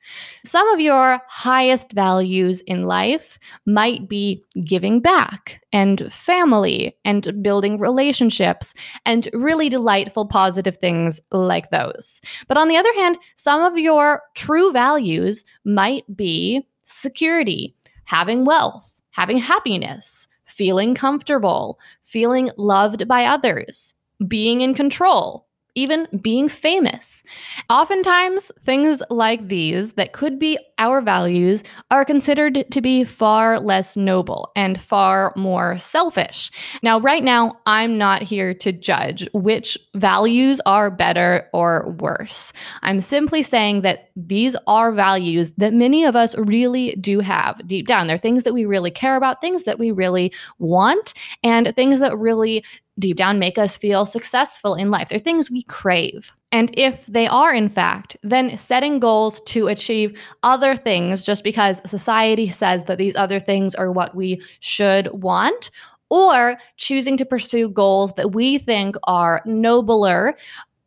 Some 0.45 0.67
of 0.69 0.81
your 0.81 1.21
highest 1.29 1.93
values 1.93 2.61
in 2.63 2.85
life 2.85 3.39
might 3.67 4.09
be 4.09 4.43
giving 4.65 5.01
back 5.01 5.61
and 6.01 6.13
family 6.13 6.97
and 7.05 7.43
building 7.43 7.79
relationships 7.79 8.75
and 9.05 9.29
really 9.33 9.69
delightful, 9.69 10.27
positive 10.27 10.77
things 10.77 11.21
like 11.33 11.71
those. 11.71 12.21
But 12.49 12.57
on 12.57 12.69
the 12.69 12.77
other 12.77 12.93
hand, 12.95 13.19
some 13.37 13.63
of 13.63 13.79
your 13.79 14.23
true 14.35 14.73
values 14.73 15.45
might 15.65 16.05
be 16.17 16.67
security, 16.85 17.75
having 18.05 18.45
wealth, 18.45 19.01
having 19.11 19.39
happiness, 19.39 20.29
feeling 20.45 20.95
comfortable, 20.95 21.79
feeling 22.05 22.51
loved 22.57 23.09
by 23.09 23.25
others, 23.25 23.95
being 24.27 24.61
in 24.61 24.75
control, 24.75 25.46
even 25.77 26.09
being 26.21 26.49
famous. 26.49 27.23
Oftentimes, 27.71 28.51
things 28.65 29.01
like 29.11 29.47
these 29.47 29.93
that 29.93 30.13
could 30.13 30.39
be 30.39 30.59
our 30.79 31.01
values 31.01 31.63
are 31.91 32.05
considered 32.05 32.65
to 32.71 32.81
be 32.81 33.05
far 33.05 33.61
less 33.61 33.97
noble 33.97 34.51
and 34.57 34.81
far 34.81 35.33
more 35.37 35.79
selfish. 35.79 36.51
Now, 36.83 36.99
right 36.99 37.23
now, 37.23 37.57
I'm 37.67 37.97
not 37.97 38.23
here 38.23 38.53
to 38.55 38.73
judge 38.73 39.29
which 39.33 39.79
values 39.95 40.61
are 40.67 40.91
better 40.91 41.49
or 41.53 41.95
worse. 41.99 42.53
I'm 42.83 43.01
simply 43.01 43.43
saying 43.43 43.83
that 43.83 44.11
these 44.17 44.57
are 44.67 44.93
values 44.93 45.53
that 45.59 45.75
many 45.75 46.05
of 46.05 46.17
us 46.17 46.37
really 46.39 46.97
do 46.97 47.21
have 47.21 47.61
deep 47.67 47.87
down. 47.87 48.07
They're 48.07 48.19
things 48.19 48.43
that 48.43 48.55
we 48.55 48.65
really 48.65 48.91
care 48.91 49.17
about, 49.17 49.41
things 49.41 49.65
that 49.65 49.79
we 49.79 49.91
really 49.91 50.33
want, 50.59 51.13
and 51.43 51.75
things 51.77 51.99
that 52.01 52.17
really 52.19 52.65
deep 52.99 53.17
down 53.17 53.39
make 53.39 53.59
us 53.59 53.77
feel 53.77 54.07
successful 54.07 54.75
in 54.75 54.91
life. 54.91 55.09
They're 55.09 55.19
things 55.19 55.51
we 55.51 55.63
crave. 55.65 56.33
And 56.53 56.71
if 56.79 57.05
they 57.07 57.27
are, 57.27 57.53
in 57.53 57.69
fact, 57.69 58.17
then 58.23 58.57
setting 58.57 59.01
goals 59.01 59.41
to 59.43 59.67
achieve 59.69 60.19
other 60.43 60.77
things 60.77 61.25
just 61.25 61.45
because 61.45 61.83
society 61.85 62.51
says 62.51 62.85
that 62.85 62.99
these 62.99 63.17
other 63.17 63.39
things 63.39 63.75
are 63.75 63.93
what 63.93 64.15
we 64.15 64.41
should 64.61 65.13
want, 65.13 65.71
or 66.09 66.57
choosing 66.77 67.17
to 67.17 67.25
pursue 67.25 67.69
goals 67.69 68.13
that 68.15 68.33
we 68.33 68.59
think 68.59 68.97
are 69.05 69.43
nobler 69.45 70.37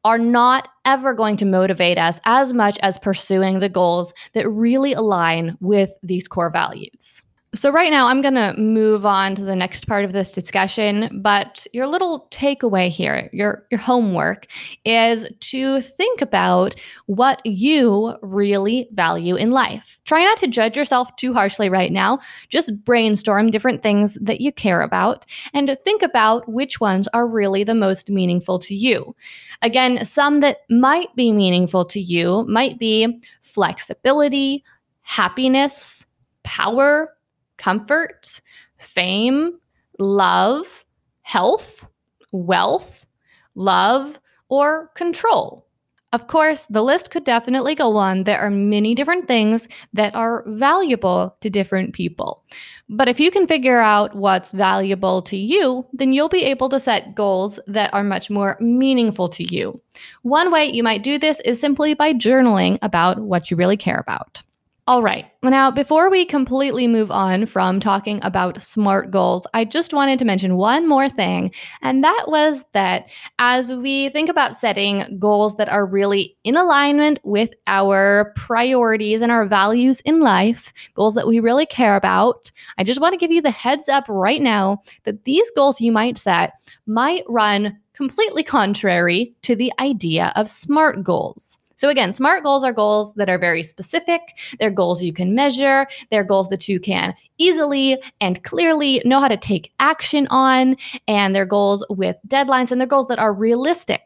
are 0.06 0.18
not 0.18 0.70
ever 0.86 1.14
going 1.14 1.36
to 1.36 1.46
motivate 1.46 1.98
us 1.98 2.22
as 2.24 2.54
much 2.54 2.80
as 2.82 2.98
pursuing 2.98 3.60
the 3.60 3.68
goals 3.68 4.14
that 4.32 4.50
really 4.50 4.94
align 4.94 5.58
with 5.60 5.92
these 6.02 6.26
core 6.26 6.50
values. 6.50 7.22
So, 7.56 7.72
right 7.72 7.90
now, 7.90 8.06
I'm 8.08 8.22
going 8.22 8.36
to 8.36 8.54
move 8.60 9.08
on 9.08 9.34
to 9.34 9.44
the 9.44 9.56
next 9.56 9.88
part 9.88 10.06
of 10.06 10.14
this 10.14 10.32
discussion. 10.32 11.20
But 11.24 11.66
your 11.74 11.88
little 11.88 12.28
takeaway 12.30 12.90
here, 12.90 13.28
your, 13.34 13.66
your 13.72 13.80
homework, 13.80 14.46
is 14.86 15.28
to 15.40 15.82
think 15.82 16.22
about 16.22 16.76
what 17.08 17.44
you 17.46 18.16
really 18.22 18.88
value 18.92 19.36
in 19.36 19.50
life. 19.50 19.98
Try 20.06 20.24
not 20.24 20.38
to 20.38 20.48
judge 20.48 20.78
yourself 20.78 21.16
too 21.16 21.34
harshly 21.34 21.70
right 21.70 21.92
now. 21.92 22.20
Just 22.50 22.86
brainstorm 22.86 23.48
different 23.48 23.82
things 23.82 24.16
that 24.22 24.42
you 24.42 24.52
care 24.52 24.82
about 24.82 25.26
and 25.52 25.76
think 25.84 26.04
about 26.04 26.48
which 26.48 26.80
ones 26.80 27.08
are 27.16 27.28
really 27.28 27.64
the 27.64 27.74
most 27.74 28.12
meaningful 28.12 28.60
to 28.60 28.76
you. 28.76 29.16
Again, 29.64 30.06
some 30.06 30.42
that 30.42 30.58
might 30.70 31.16
be 31.16 31.34
meaningful 31.34 31.84
to 31.86 32.00
you 32.00 32.46
might 32.48 32.78
be 32.78 33.20
flexibility, 33.42 34.64
happiness, 35.02 36.06
power 36.44 37.16
comfort, 37.60 38.42
fame, 38.80 39.60
love, 40.00 40.86
health, 41.22 41.86
wealth, 42.32 43.06
love, 43.54 44.20
or 44.50 44.88
control. 44.96 45.68
Of 46.12 46.26
course, 46.26 46.66
the 46.72 46.82
list 46.82 47.12
could 47.12 47.24
definitely 47.24 47.76
go 47.76 47.96
on. 47.96 48.24
There 48.24 48.40
are 48.40 48.50
many 48.50 48.96
different 48.96 49.28
things 49.28 49.68
that 49.94 50.16
are 50.16 50.44
valuable 50.48 51.38
to 51.42 51.52
different 51.52 51.94
people. 51.94 52.44
But 52.90 53.08
if 53.08 53.20
you 53.20 53.30
can 53.30 53.46
figure 53.46 53.80
out 53.80 54.16
what's 54.16 54.50
valuable 54.50 55.22
to 55.22 55.38
you, 55.38 55.86
then 55.94 56.12
you'll 56.12 56.28
be 56.28 56.46
able 56.46 56.68
to 56.70 56.80
set 56.80 57.14
goals 57.14 57.60
that 57.68 57.94
are 57.94 58.04
much 58.04 58.32
more 58.32 58.58
meaningful 58.60 59.30
to 59.30 59.44
you. 59.54 59.80
One 60.24 60.52
way 60.52 60.66
you 60.66 60.82
might 60.82 61.04
do 61.04 61.20
this 61.20 61.40
is 61.42 61.60
simply 61.60 61.94
by 61.94 62.14
journaling 62.14 62.80
about 62.82 63.20
what 63.20 63.52
you 63.52 63.58
really 63.58 63.78
care 63.78 64.00
about. 64.00 64.42
All 64.90 65.04
right. 65.04 65.28
Now, 65.44 65.70
before 65.70 66.10
we 66.10 66.26
completely 66.26 66.88
move 66.88 67.12
on 67.12 67.46
from 67.46 67.80
talking 67.80 68.20
about 68.24 68.60
SMART 68.60 69.12
goals, 69.12 69.46
I 69.54 69.64
just 69.64 69.94
wanted 69.94 70.18
to 70.18 70.26
mention 70.26 70.56
one 70.56 70.90
more 70.90 71.08
thing. 71.08 71.52
And 71.84 72.04
that 72.04 72.26
was 72.28 72.66
that 72.74 73.08
as 73.38 73.72
we 73.72 74.10
think 74.10 74.30
about 74.30 74.56
setting 74.56 75.20
goals 75.20 75.58
that 75.58 75.70
are 75.70 75.86
really 75.86 76.36
in 76.44 76.58
alignment 76.58 77.20
with 77.24 77.52
our 77.68 78.34
priorities 78.36 79.22
and 79.22 79.32
our 79.32 79.46
values 79.46 80.00
in 80.06 80.22
life, 80.22 80.74
goals 80.96 81.14
that 81.14 81.28
we 81.28 81.40
really 81.40 81.68
care 81.68 81.96
about, 81.96 82.52
I 82.80 82.84
just 82.84 83.00
want 83.00 83.14
to 83.14 83.20
give 83.20 83.32
you 83.32 83.44
the 83.44 83.52
heads 83.52 83.90
up 83.90 84.06
right 84.10 84.42
now 84.42 84.82
that 85.04 85.24
these 85.24 85.52
goals 85.56 85.80
you 85.80 85.92
might 85.92 86.18
set 86.18 86.54
might 86.88 87.26
run 87.30 87.78
completely 87.94 88.42
contrary 88.42 89.36
to 89.44 89.56
the 89.56 89.72
idea 89.78 90.34
of 90.36 90.50
SMART 90.50 91.04
goals. 91.04 91.59
So, 91.80 91.88
again, 91.88 92.12
SMART 92.12 92.44
goals 92.44 92.66
are 92.66 92.74
goals 92.74 93.14
that 93.14 93.30
are 93.30 93.38
very 93.38 93.64
specific. 93.64 94.20
They're 94.60 94.70
goals 94.70 95.02
you 95.02 95.14
can 95.14 95.34
measure, 95.34 95.88
they're 96.12 96.26
goals 96.26 96.50
that 96.50 96.68
you 96.68 96.78
can 96.78 97.14
easily 97.38 97.98
and 98.20 98.44
clearly 98.44 99.02
know 99.06 99.22
how 99.22 99.30
to 99.30 99.38
take 99.38 99.72
action 99.80 100.28
on, 100.30 100.76
and 101.08 101.34
they're 101.34 101.46
goals 101.46 101.86
with 101.90 102.18
deadlines 102.28 102.72
and 102.72 102.82
they're 102.82 102.88
goals 102.88 103.08
that 103.08 103.18
are 103.18 103.32
realistic. 103.32 104.02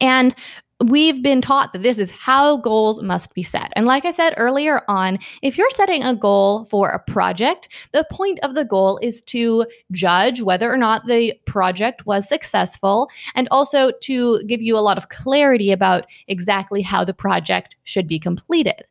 And 0.00 0.34
we've 0.80 1.22
been 1.22 1.40
taught 1.40 1.72
that 1.72 1.82
this 1.82 1.98
is 1.98 2.10
how 2.10 2.56
goals 2.58 3.02
must 3.02 3.32
be 3.34 3.42
set. 3.42 3.72
And 3.76 3.86
like 3.86 4.04
I 4.04 4.10
said 4.10 4.34
earlier 4.36 4.82
on, 4.88 5.18
if 5.42 5.56
you're 5.56 5.70
setting 5.70 6.02
a 6.02 6.14
goal 6.14 6.66
for 6.66 6.90
a 6.90 6.98
project, 6.98 7.68
the 7.92 8.06
point 8.10 8.40
of 8.40 8.54
the 8.54 8.64
goal 8.64 8.98
is 9.02 9.22
to 9.22 9.66
judge 9.92 10.42
whether 10.42 10.72
or 10.72 10.76
not 10.76 11.06
the 11.06 11.34
project 11.46 12.06
was 12.06 12.28
successful 12.28 13.08
and 13.34 13.46
also 13.50 13.92
to 14.02 14.42
give 14.46 14.60
you 14.60 14.76
a 14.76 14.80
lot 14.80 14.98
of 14.98 15.10
clarity 15.10 15.70
about 15.70 16.06
exactly 16.26 16.82
how 16.82 17.04
the 17.04 17.14
project 17.14 17.76
should 17.84 18.08
be 18.08 18.18
completed. 18.18 18.82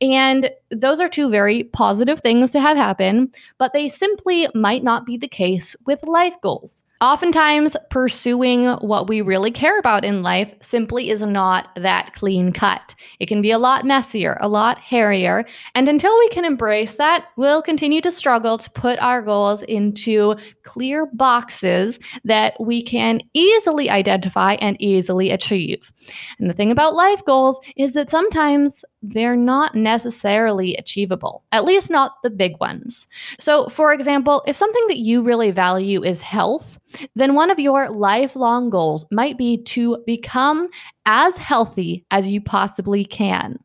And 0.00 0.50
those 0.70 1.00
are 1.00 1.08
two 1.08 1.28
very 1.28 1.64
positive 1.64 2.20
things 2.20 2.50
to 2.52 2.60
have 2.60 2.76
happen, 2.76 3.30
but 3.58 3.72
they 3.72 3.88
simply 3.88 4.48
might 4.54 4.82
not 4.82 5.04
be 5.04 5.16
the 5.16 5.28
case 5.28 5.76
with 5.86 6.02
life 6.04 6.36
goals. 6.40 6.82
Oftentimes, 7.02 7.76
pursuing 7.90 8.68
what 8.76 9.06
we 9.06 9.20
really 9.20 9.50
care 9.50 9.78
about 9.78 10.02
in 10.02 10.22
life 10.22 10.54
simply 10.62 11.10
is 11.10 11.20
not 11.20 11.68
that 11.76 12.14
clean 12.14 12.52
cut. 12.52 12.94
It 13.20 13.26
can 13.26 13.42
be 13.42 13.50
a 13.50 13.58
lot 13.58 13.84
messier, 13.84 14.38
a 14.40 14.48
lot 14.48 14.78
hairier, 14.78 15.44
and 15.74 15.90
until 15.90 16.18
we 16.18 16.28
can 16.30 16.46
embrace 16.46 16.94
that, 16.94 17.26
we'll 17.36 17.60
continue 17.60 18.00
to 18.00 18.10
struggle 18.10 18.56
to 18.56 18.70
put 18.70 18.98
our 19.00 19.20
goals 19.20 19.62
into 19.64 20.36
clear 20.62 21.04
boxes 21.04 21.98
that 22.24 22.54
we 22.58 22.80
can 22.80 23.20
easily 23.34 23.90
identify 23.90 24.54
and 24.54 24.80
easily 24.80 25.30
achieve. 25.30 25.92
And 26.38 26.48
the 26.48 26.54
thing 26.54 26.70
about 26.70 26.94
life 26.94 27.22
goals 27.26 27.60
is 27.76 27.92
that 27.92 28.10
sometimes 28.10 28.82
they're 29.12 29.36
not 29.36 29.74
necessarily 29.74 30.74
achievable, 30.76 31.42
at 31.52 31.64
least 31.64 31.90
not 31.90 32.22
the 32.22 32.30
big 32.30 32.58
ones. 32.60 33.06
So, 33.38 33.68
for 33.68 33.92
example, 33.92 34.42
if 34.46 34.56
something 34.56 34.86
that 34.88 34.98
you 34.98 35.22
really 35.22 35.50
value 35.50 36.02
is 36.02 36.20
health, 36.20 36.78
then 37.14 37.34
one 37.34 37.50
of 37.50 37.60
your 37.60 37.90
lifelong 37.90 38.70
goals 38.70 39.06
might 39.10 39.38
be 39.38 39.62
to 39.64 40.02
become 40.06 40.68
as 41.06 41.36
healthy 41.36 42.04
as 42.10 42.28
you 42.28 42.40
possibly 42.40 43.04
can. 43.04 43.58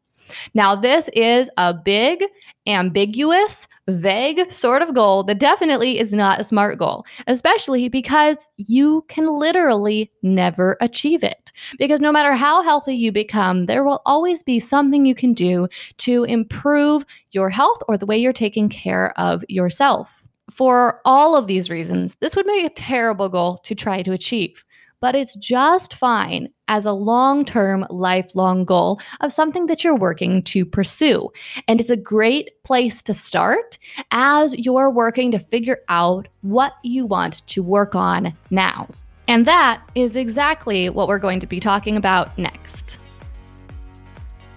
Now, 0.53 0.75
this 0.75 1.09
is 1.13 1.49
a 1.57 1.73
big, 1.73 2.23
ambiguous, 2.67 3.67
vague 3.87 4.51
sort 4.51 4.81
of 4.81 4.93
goal 4.93 5.23
that 5.23 5.39
definitely 5.39 5.99
is 5.99 6.13
not 6.13 6.39
a 6.39 6.43
SMART 6.43 6.77
goal, 6.77 7.05
especially 7.27 7.89
because 7.89 8.37
you 8.57 9.03
can 9.07 9.27
literally 9.27 10.11
never 10.21 10.77
achieve 10.81 11.23
it. 11.23 11.51
Because 11.77 11.99
no 11.99 12.11
matter 12.11 12.33
how 12.33 12.61
healthy 12.61 12.95
you 12.95 13.11
become, 13.11 13.65
there 13.65 13.83
will 13.83 14.01
always 14.05 14.43
be 14.43 14.59
something 14.59 15.05
you 15.05 15.15
can 15.15 15.33
do 15.33 15.67
to 15.97 16.23
improve 16.25 17.05
your 17.31 17.49
health 17.49 17.81
or 17.87 17.97
the 17.97 18.05
way 18.05 18.17
you're 18.17 18.33
taking 18.33 18.69
care 18.69 19.17
of 19.19 19.43
yourself. 19.49 20.23
For 20.51 20.99
all 21.05 21.35
of 21.35 21.47
these 21.47 21.69
reasons, 21.69 22.15
this 22.19 22.35
would 22.35 22.45
make 22.45 22.65
a 22.65 22.69
terrible 22.69 23.29
goal 23.29 23.59
to 23.63 23.73
try 23.73 24.03
to 24.03 24.11
achieve 24.11 24.63
but 25.01 25.15
it's 25.15 25.33
just 25.35 25.95
fine 25.95 26.47
as 26.67 26.85
a 26.85 26.93
long 26.93 27.43
term, 27.43 27.85
lifelong 27.89 28.63
goal 28.63 29.01
of 29.19 29.33
something 29.33 29.65
that 29.65 29.83
you're 29.83 29.95
working 29.97 30.41
to 30.43 30.63
pursue. 30.63 31.29
And 31.67 31.81
it's 31.81 31.89
a 31.89 31.97
great 31.97 32.51
place 32.63 33.01
to 33.01 33.13
start 33.13 33.77
as 34.11 34.57
you're 34.57 34.91
working 34.91 35.31
to 35.31 35.39
figure 35.39 35.79
out 35.89 36.27
what 36.41 36.73
you 36.83 37.05
want 37.05 37.45
to 37.47 37.61
work 37.61 37.95
on 37.95 38.33
now. 38.51 38.87
And 39.27 39.45
that 39.45 39.81
is 39.95 40.15
exactly 40.15 40.89
what 40.89 41.07
we're 41.07 41.19
going 41.19 41.39
to 41.39 41.47
be 41.47 41.59
talking 41.59 41.97
about 41.97 42.37
next. 42.37 42.99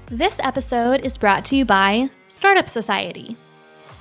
This 0.06 0.38
episode 0.40 1.04
is 1.04 1.16
brought 1.16 1.44
to 1.46 1.56
you 1.56 1.64
by 1.64 2.10
Startup 2.26 2.68
Society. 2.68 3.36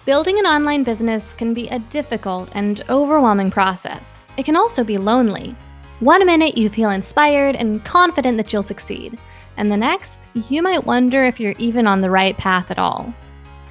Building 0.05 0.37
an 0.37 0.45
online 0.45 0.83
business 0.83 1.33
can 1.33 1.53
be 1.53 1.69
a 1.69 1.79
difficult 1.79 2.49
and 2.53 2.83
overwhelming 2.89 3.49
process. 3.49 4.25
It 4.35 4.43
can 4.43 4.57
also 4.57 4.83
be 4.83 4.97
lonely. 4.97 5.55
One 5.99 6.25
minute 6.25 6.57
you 6.57 6.69
feel 6.69 6.89
inspired 6.89 7.55
and 7.55 7.83
confident 7.85 8.37
that 8.37 8.51
you'll 8.51 8.63
succeed, 8.63 9.17
and 9.57 9.71
the 9.71 9.77
next, 9.77 10.27
you 10.49 10.61
might 10.61 10.85
wonder 10.85 11.23
if 11.23 11.39
you're 11.39 11.55
even 11.57 11.87
on 11.87 12.01
the 12.01 12.09
right 12.09 12.35
path 12.37 12.71
at 12.71 12.79
all. 12.79 13.13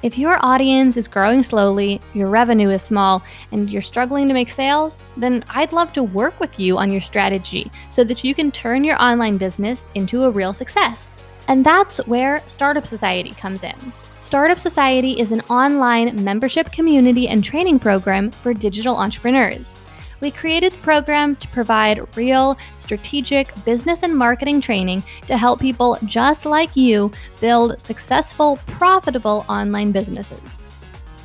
If 0.01 0.17
your 0.17 0.37
audience 0.41 0.97
is 0.97 1.07
growing 1.07 1.43
slowly, 1.43 2.01
your 2.13 2.29
revenue 2.29 2.69
is 2.69 2.81
small, 2.81 3.23
and 3.51 3.69
you're 3.69 3.81
struggling 3.81 4.27
to 4.27 4.33
make 4.33 4.49
sales, 4.49 5.01
then 5.15 5.43
I'd 5.49 5.73
love 5.73 5.93
to 5.93 6.03
work 6.03 6.39
with 6.39 6.59
you 6.59 6.77
on 6.77 6.91
your 6.91 7.01
strategy 7.01 7.71
so 7.89 8.03
that 8.03 8.23
you 8.23 8.33
can 8.33 8.51
turn 8.51 8.83
your 8.83 9.01
online 9.01 9.37
business 9.37 9.87
into 9.95 10.23
a 10.23 10.31
real 10.31 10.53
success. 10.53 11.23
And 11.47 11.65
that's 11.65 11.99
where 12.07 12.41
Startup 12.47 12.87
Society 12.87 13.31
comes 13.31 13.63
in. 13.63 13.75
Startup 14.21 14.59
Society 14.59 15.19
is 15.19 15.31
an 15.31 15.41
online 15.41 16.23
membership 16.23 16.71
community 16.71 17.27
and 17.27 17.43
training 17.43 17.79
program 17.79 18.31
for 18.31 18.53
digital 18.53 18.95
entrepreneurs 18.95 19.82
we 20.23 20.31
created 20.31 20.71
the 20.71 20.77
program 20.77 21.35
to 21.35 21.47
provide 21.49 22.15
real, 22.15 22.57
strategic 22.77 23.53
business 23.65 24.03
and 24.03 24.17
marketing 24.17 24.61
training 24.61 25.03
to 25.27 25.37
help 25.37 25.59
people 25.59 25.97
just 26.05 26.45
like 26.45 26.75
you 26.77 27.11
build 27.41 27.79
successful, 27.79 28.57
profitable 28.65 29.45
online 29.49 29.91
businesses. 29.91 30.39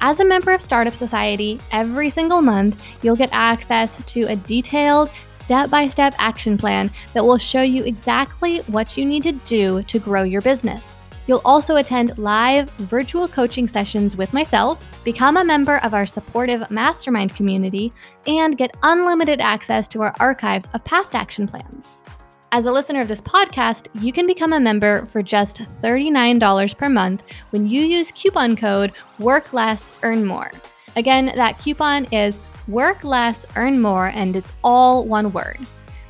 As 0.01 0.19
a 0.19 0.25
member 0.25 0.53
of 0.53 0.61
Startup 0.61 0.95
Society, 0.95 1.61
every 1.71 2.11
single 2.11 2.43
month 2.43 2.85
you'll 3.03 3.17
get 3.17 3.31
access 3.33 3.97
to 4.05 4.23
a 4.25 4.37
detailed, 4.37 5.11
step 5.31 5.71
by 5.71 5.87
step 5.87 6.15
action 6.19 6.59
plan 6.59 6.91
that 7.15 7.25
will 7.25 7.39
show 7.39 7.63
you 7.63 7.85
exactly 7.85 8.59
what 8.67 8.97
you 8.97 9.05
need 9.05 9.23
to 9.23 9.33
do 9.33 9.83
to 9.85 9.99
grow 10.01 10.25
your 10.25 10.43
business. 10.43 10.98
You'll 11.29 11.43
also 11.45 11.77
attend 11.77 12.17
live 12.17 12.71
virtual 12.71 13.29
coaching 13.29 13.69
sessions 13.69 14.17
with 14.17 14.33
myself, 14.33 14.83
become 15.05 15.37
a 15.37 15.45
member 15.45 15.77
of 15.85 15.93
our 15.93 16.07
supportive 16.07 16.69
mastermind 16.71 17.37
community, 17.37 17.93
and 18.27 18.57
get 18.57 18.75
unlimited 18.83 19.39
access 19.39 19.87
to 19.89 20.01
our 20.01 20.15
archives 20.21 20.67
of 20.73 20.83
past 20.85 21.15
action 21.15 21.47
plans. 21.47 22.03
As 22.51 22.65
a 22.65 22.73
listener 22.73 23.03
of 23.03 23.09
this 23.09 23.21
podcast, 23.21 23.89
you 24.03 24.11
can 24.11 24.27
become 24.27 24.55
a 24.55 24.61
member 24.61 25.05
for 25.13 25.23
just 25.23 25.61
$39 25.83 26.79
per 26.79 26.89
month 26.89 27.23
when 27.51 27.67
you 27.67 27.83
use 27.83 28.11
coupon 28.13 28.57
code 28.57 28.93
Work 29.19 29.53
Less, 29.53 29.93
Earn 30.03 30.25
More. 30.25 30.51
Again, 30.97 31.27
that 31.35 31.59
coupon 31.59 32.07
is 32.07 32.39
Work 32.69 33.05
Less, 33.05 33.45
Earn 33.55 33.83
More, 33.83 34.07
and 34.15 34.35
it's 34.35 34.55
all 34.65 35.05
one 35.05 35.31
word. 35.33 35.59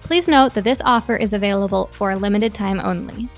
Please 0.01 0.29
note 0.29 0.55
that 0.55 0.63
this 0.63 0.81
offer 0.85 1.17
is 1.17 1.33
available 1.33 1.89
for 1.89 2.13
a 2.13 2.17
limited 2.17 2.55
time 2.55 2.79
only. 2.79 3.29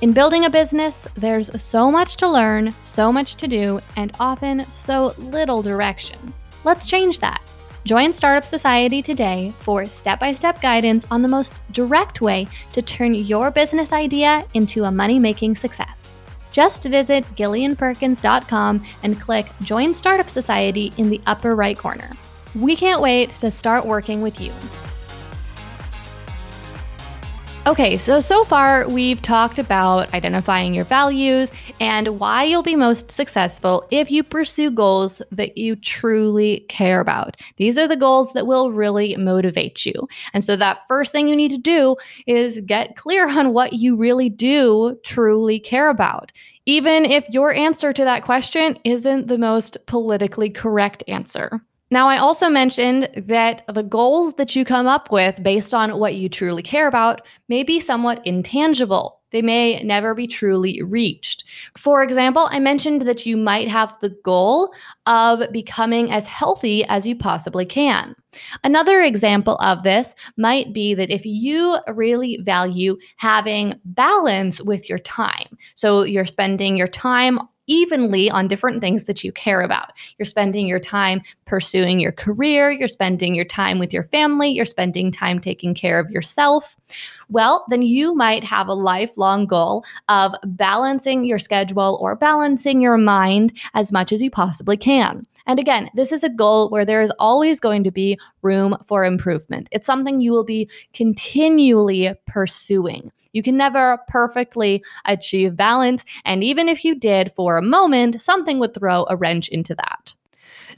In 0.00 0.14
building 0.14 0.46
a 0.46 0.50
business, 0.50 1.06
there's 1.14 1.62
so 1.62 1.90
much 1.90 2.16
to 2.16 2.28
learn, 2.28 2.72
so 2.82 3.12
much 3.12 3.34
to 3.34 3.46
do, 3.46 3.80
and 3.96 4.10
often 4.18 4.64
so 4.72 5.12
little 5.18 5.60
direction. 5.60 6.18
Let's 6.64 6.86
change 6.86 7.18
that. 7.18 7.42
Join 7.84 8.14
Startup 8.14 8.46
Society 8.46 9.02
today 9.02 9.52
for 9.58 9.84
step 9.84 10.18
by 10.18 10.32
step 10.32 10.62
guidance 10.62 11.06
on 11.10 11.20
the 11.20 11.28
most 11.28 11.52
direct 11.72 12.22
way 12.22 12.48
to 12.72 12.80
turn 12.80 13.12
your 13.12 13.50
business 13.50 13.92
idea 13.92 14.46
into 14.54 14.84
a 14.84 14.90
money 14.90 15.18
making 15.18 15.54
success. 15.56 16.10
Just 16.50 16.84
visit 16.84 17.24
gillianperkins.com 17.36 18.82
and 19.02 19.20
click 19.20 19.48
Join 19.60 19.92
Startup 19.92 20.30
Society 20.30 20.94
in 20.96 21.10
the 21.10 21.20
upper 21.26 21.54
right 21.54 21.76
corner. 21.76 22.08
We 22.54 22.74
can't 22.74 23.02
wait 23.02 23.34
to 23.40 23.50
start 23.50 23.84
working 23.84 24.22
with 24.22 24.40
you. 24.40 24.52
Okay, 27.70 27.96
so 27.96 28.18
so 28.18 28.42
far 28.42 28.88
we've 28.88 29.22
talked 29.22 29.60
about 29.60 30.12
identifying 30.12 30.74
your 30.74 30.84
values 30.84 31.52
and 31.80 32.18
why 32.18 32.42
you'll 32.42 32.64
be 32.64 32.74
most 32.74 33.12
successful 33.12 33.86
if 33.92 34.10
you 34.10 34.24
pursue 34.24 34.72
goals 34.72 35.22
that 35.30 35.56
you 35.56 35.76
truly 35.76 36.66
care 36.68 36.98
about. 36.98 37.36
These 37.58 37.78
are 37.78 37.86
the 37.86 37.94
goals 37.94 38.32
that 38.32 38.48
will 38.48 38.72
really 38.72 39.14
motivate 39.14 39.86
you. 39.86 40.08
And 40.34 40.42
so 40.42 40.56
that 40.56 40.80
first 40.88 41.12
thing 41.12 41.28
you 41.28 41.36
need 41.36 41.52
to 41.52 41.58
do 41.58 41.94
is 42.26 42.60
get 42.62 42.96
clear 42.96 43.28
on 43.28 43.52
what 43.52 43.74
you 43.74 43.94
really 43.94 44.30
do 44.30 44.98
truly 45.04 45.60
care 45.60 45.90
about. 45.90 46.32
Even 46.66 47.04
if 47.04 47.24
your 47.28 47.54
answer 47.54 47.92
to 47.92 48.02
that 48.02 48.24
question 48.24 48.78
isn't 48.82 49.28
the 49.28 49.38
most 49.38 49.78
politically 49.86 50.50
correct 50.50 51.04
answer. 51.06 51.62
Now, 51.92 52.08
I 52.08 52.18
also 52.18 52.48
mentioned 52.48 53.08
that 53.16 53.62
the 53.66 53.82
goals 53.82 54.34
that 54.34 54.54
you 54.54 54.64
come 54.64 54.86
up 54.86 55.10
with 55.10 55.42
based 55.42 55.74
on 55.74 55.98
what 55.98 56.14
you 56.14 56.28
truly 56.28 56.62
care 56.62 56.86
about 56.86 57.22
may 57.48 57.64
be 57.64 57.80
somewhat 57.80 58.24
intangible. 58.24 59.20
They 59.32 59.42
may 59.42 59.82
never 59.82 60.14
be 60.14 60.26
truly 60.26 60.82
reached. 60.82 61.44
For 61.76 62.02
example, 62.02 62.48
I 62.50 62.58
mentioned 62.58 63.02
that 63.02 63.26
you 63.26 63.36
might 63.36 63.68
have 63.68 63.96
the 64.00 64.10
goal 64.24 64.72
of 65.06 65.50
becoming 65.52 66.10
as 66.10 66.26
healthy 66.26 66.84
as 66.86 67.06
you 67.06 67.16
possibly 67.16 67.64
can. 67.64 68.14
Another 68.64 69.02
example 69.02 69.56
of 69.56 69.82
this 69.82 70.14
might 70.36 70.72
be 70.72 70.94
that 70.94 71.10
if 71.10 71.22
you 71.24 71.76
really 71.88 72.38
value 72.42 72.96
having 73.16 73.74
balance 73.84 74.60
with 74.60 74.88
your 74.88 75.00
time, 75.00 75.56
so 75.74 76.02
you're 76.02 76.26
spending 76.26 76.76
your 76.76 76.88
time 76.88 77.40
evenly 77.70 78.28
on 78.28 78.48
different 78.48 78.80
things 78.80 79.04
that 79.04 79.22
you 79.22 79.32
care 79.32 79.60
about. 79.60 79.92
You're 80.18 80.26
spending 80.26 80.66
your 80.66 80.80
time 80.80 81.22
pursuing 81.46 82.00
your 82.00 82.12
career, 82.12 82.70
you're 82.70 82.88
spending 82.88 83.34
your 83.34 83.44
time 83.44 83.78
with 83.78 83.92
your 83.92 84.02
family, 84.02 84.50
you're 84.50 84.64
spending 84.64 85.12
time 85.12 85.38
taking 85.38 85.72
care 85.72 86.00
of 86.00 86.10
yourself. 86.10 86.76
Well, 87.28 87.64
then 87.68 87.82
you 87.82 88.14
might 88.14 88.42
have 88.42 88.66
a 88.66 88.74
lifelong 88.74 89.46
goal 89.46 89.84
of 90.08 90.34
balancing 90.44 91.24
your 91.24 91.38
schedule 91.38 91.98
or 92.00 92.16
balancing 92.16 92.80
your 92.80 92.98
mind 92.98 93.52
as 93.74 93.92
much 93.92 94.12
as 94.12 94.20
you 94.20 94.30
possibly 94.30 94.76
can. 94.76 95.24
And 95.50 95.58
again, 95.58 95.90
this 95.94 96.12
is 96.12 96.22
a 96.22 96.28
goal 96.28 96.70
where 96.70 96.84
there 96.84 97.02
is 97.02 97.12
always 97.18 97.58
going 97.58 97.82
to 97.82 97.90
be 97.90 98.16
room 98.42 98.76
for 98.86 99.04
improvement. 99.04 99.68
It's 99.72 99.84
something 99.84 100.20
you 100.20 100.30
will 100.30 100.44
be 100.44 100.70
continually 100.94 102.14
pursuing. 102.28 103.10
You 103.32 103.42
can 103.42 103.56
never 103.56 103.98
perfectly 104.06 104.84
achieve 105.06 105.56
balance. 105.56 106.04
And 106.24 106.44
even 106.44 106.68
if 106.68 106.84
you 106.84 106.94
did 106.94 107.32
for 107.32 107.56
a 107.56 107.62
moment, 107.62 108.22
something 108.22 108.60
would 108.60 108.74
throw 108.74 109.06
a 109.10 109.16
wrench 109.16 109.48
into 109.48 109.74
that. 109.74 110.14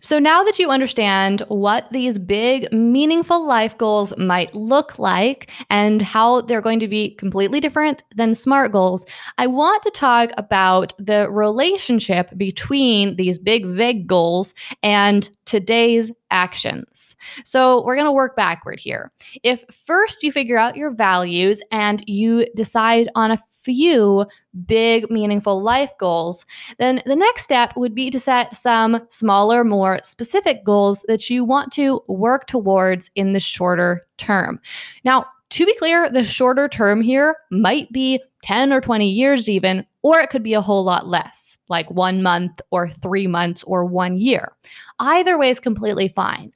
So 0.02 0.18
now 0.18 0.42
that 0.42 0.58
you 0.58 0.68
understand 0.68 1.42
what 1.46 1.88
these 1.92 2.18
big, 2.18 2.70
meaningful 2.72 3.46
life 3.46 3.78
goals 3.78 4.12
might 4.18 4.52
look 4.52 4.98
like 4.98 5.52
and 5.70 6.02
how 6.02 6.40
they're 6.40 6.60
going 6.60 6.80
to 6.80 6.88
be 6.88 7.14
completely 7.14 7.60
different 7.60 8.02
than 8.16 8.34
SMART 8.34 8.72
goals, 8.72 9.06
I 9.38 9.46
want 9.46 9.84
to 9.84 9.92
talk 9.92 10.30
about 10.36 10.92
the 10.98 11.30
relationship 11.30 12.36
between 12.36 13.14
these 13.14 13.38
big, 13.38 13.64
vague 13.64 14.08
goals 14.08 14.54
and 14.82 15.30
today's 15.44 16.10
actions. 16.32 17.14
So 17.44 17.84
we're 17.84 17.94
going 17.94 18.06
to 18.06 18.12
work 18.12 18.34
backward 18.34 18.80
here. 18.80 19.12
If 19.44 19.64
first 19.86 20.24
you 20.24 20.32
figure 20.32 20.58
out 20.58 20.76
your 20.76 20.90
values 20.90 21.62
and 21.70 22.02
you 22.08 22.46
decide 22.56 23.08
on 23.14 23.30
a 23.30 23.38
few 23.62 24.26
big, 24.66 25.10
meaningful 25.10 25.62
life 25.62 25.90
goals, 25.98 26.44
then 26.78 27.02
the 27.06 27.16
next 27.16 27.42
step 27.42 27.72
would 27.76 27.94
be 27.94 28.10
to 28.10 28.20
set 28.20 28.54
some 28.56 29.00
smaller, 29.10 29.64
more 29.64 29.98
specific 30.02 30.64
goals 30.64 31.02
that 31.08 31.30
you 31.30 31.44
want 31.44 31.72
to 31.72 32.02
work 32.08 32.46
towards 32.46 33.10
in 33.14 33.32
the 33.32 33.40
shorter 33.40 34.06
term. 34.18 34.60
Now, 35.04 35.26
to 35.50 35.66
be 35.66 35.74
clear, 35.76 36.10
the 36.10 36.24
shorter 36.24 36.66
term 36.66 37.02
here 37.02 37.36
might 37.50 37.92
be 37.92 38.22
10 38.42 38.72
or 38.72 38.80
20 38.80 39.08
years, 39.08 39.48
even, 39.48 39.84
or 40.02 40.18
it 40.18 40.30
could 40.30 40.42
be 40.42 40.54
a 40.54 40.62
whole 40.62 40.82
lot 40.82 41.06
less, 41.06 41.58
like 41.68 41.90
one 41.90 42.22
month 42.22 42.60
or 42.70 42.88
three 42.88 43.26
months 43.26 43.62
or 43.64 43.84
one 43.84 44.16
year. 44.16 44.52
Either 44.98 45.36
way 45.36 45.50
is 45.50 45.60
completely 45.60 46.08
fine. 46.08 46.52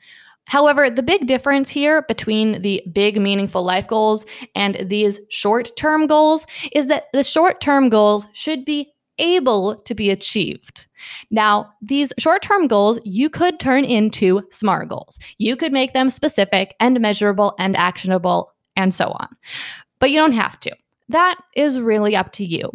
However, 0.47 0.89
the 0.89 1.03
big 1.03 1.27
difference 1.27 1.69
here 1.69 2.03
between 2.03 2.63
the 2.63 2.83
big, 2.93 3.21
meaningful 3.21 3.63
life 3.63 3.87
goals 3.87 4.25
and 4.55 4.79
these 4.89 5.21
short 5.29 5.77
term 5.77 6.07
goals 6.07 6.47
is 6.73 6.87
that 6.87 7.05
the 7.13 7.25
short 7.25 7.61
term 7.61 7.89
goals 7.89 8.27
should 8.33 8.65
be 8.65 8.93
able 9.19 9.77
to 9.77 9.95
be 9.95 10.11
achieved. 10.11 10.87
Now, 11.31 11.73
these 11.83 12.13
short 12.19 12.43
term 12.43 12.67
goals 12.69 13.01
you 13.05 13.29
could 13.29 13.59
turn 13.59 13.85
into 13.85 14.43
SMART 14.51 14.89
goals. 14.89 15.19
You 15.39 15.57
could 15.57 15.73
make 15.73 15.95
them 15.95 16.11
specific 16.11 16.75
and 16.81 17.01
measurable 17.01 17.55
and 17.59 17.77
actionable 17.77 18.53
and 18.77 18.95
so 18.95 19.07
on. 19.07 19.29
But 19.99 20.11
you 20.11 20.19
don't 20.19 20.33
have 20.33 20.61
to. 20.61 20.77
That 21.09 21.41
is 21.55 21.81
really 21.81 22.15
up 22.15 22.33
to 22.33 22.45
you. 22.45 22.71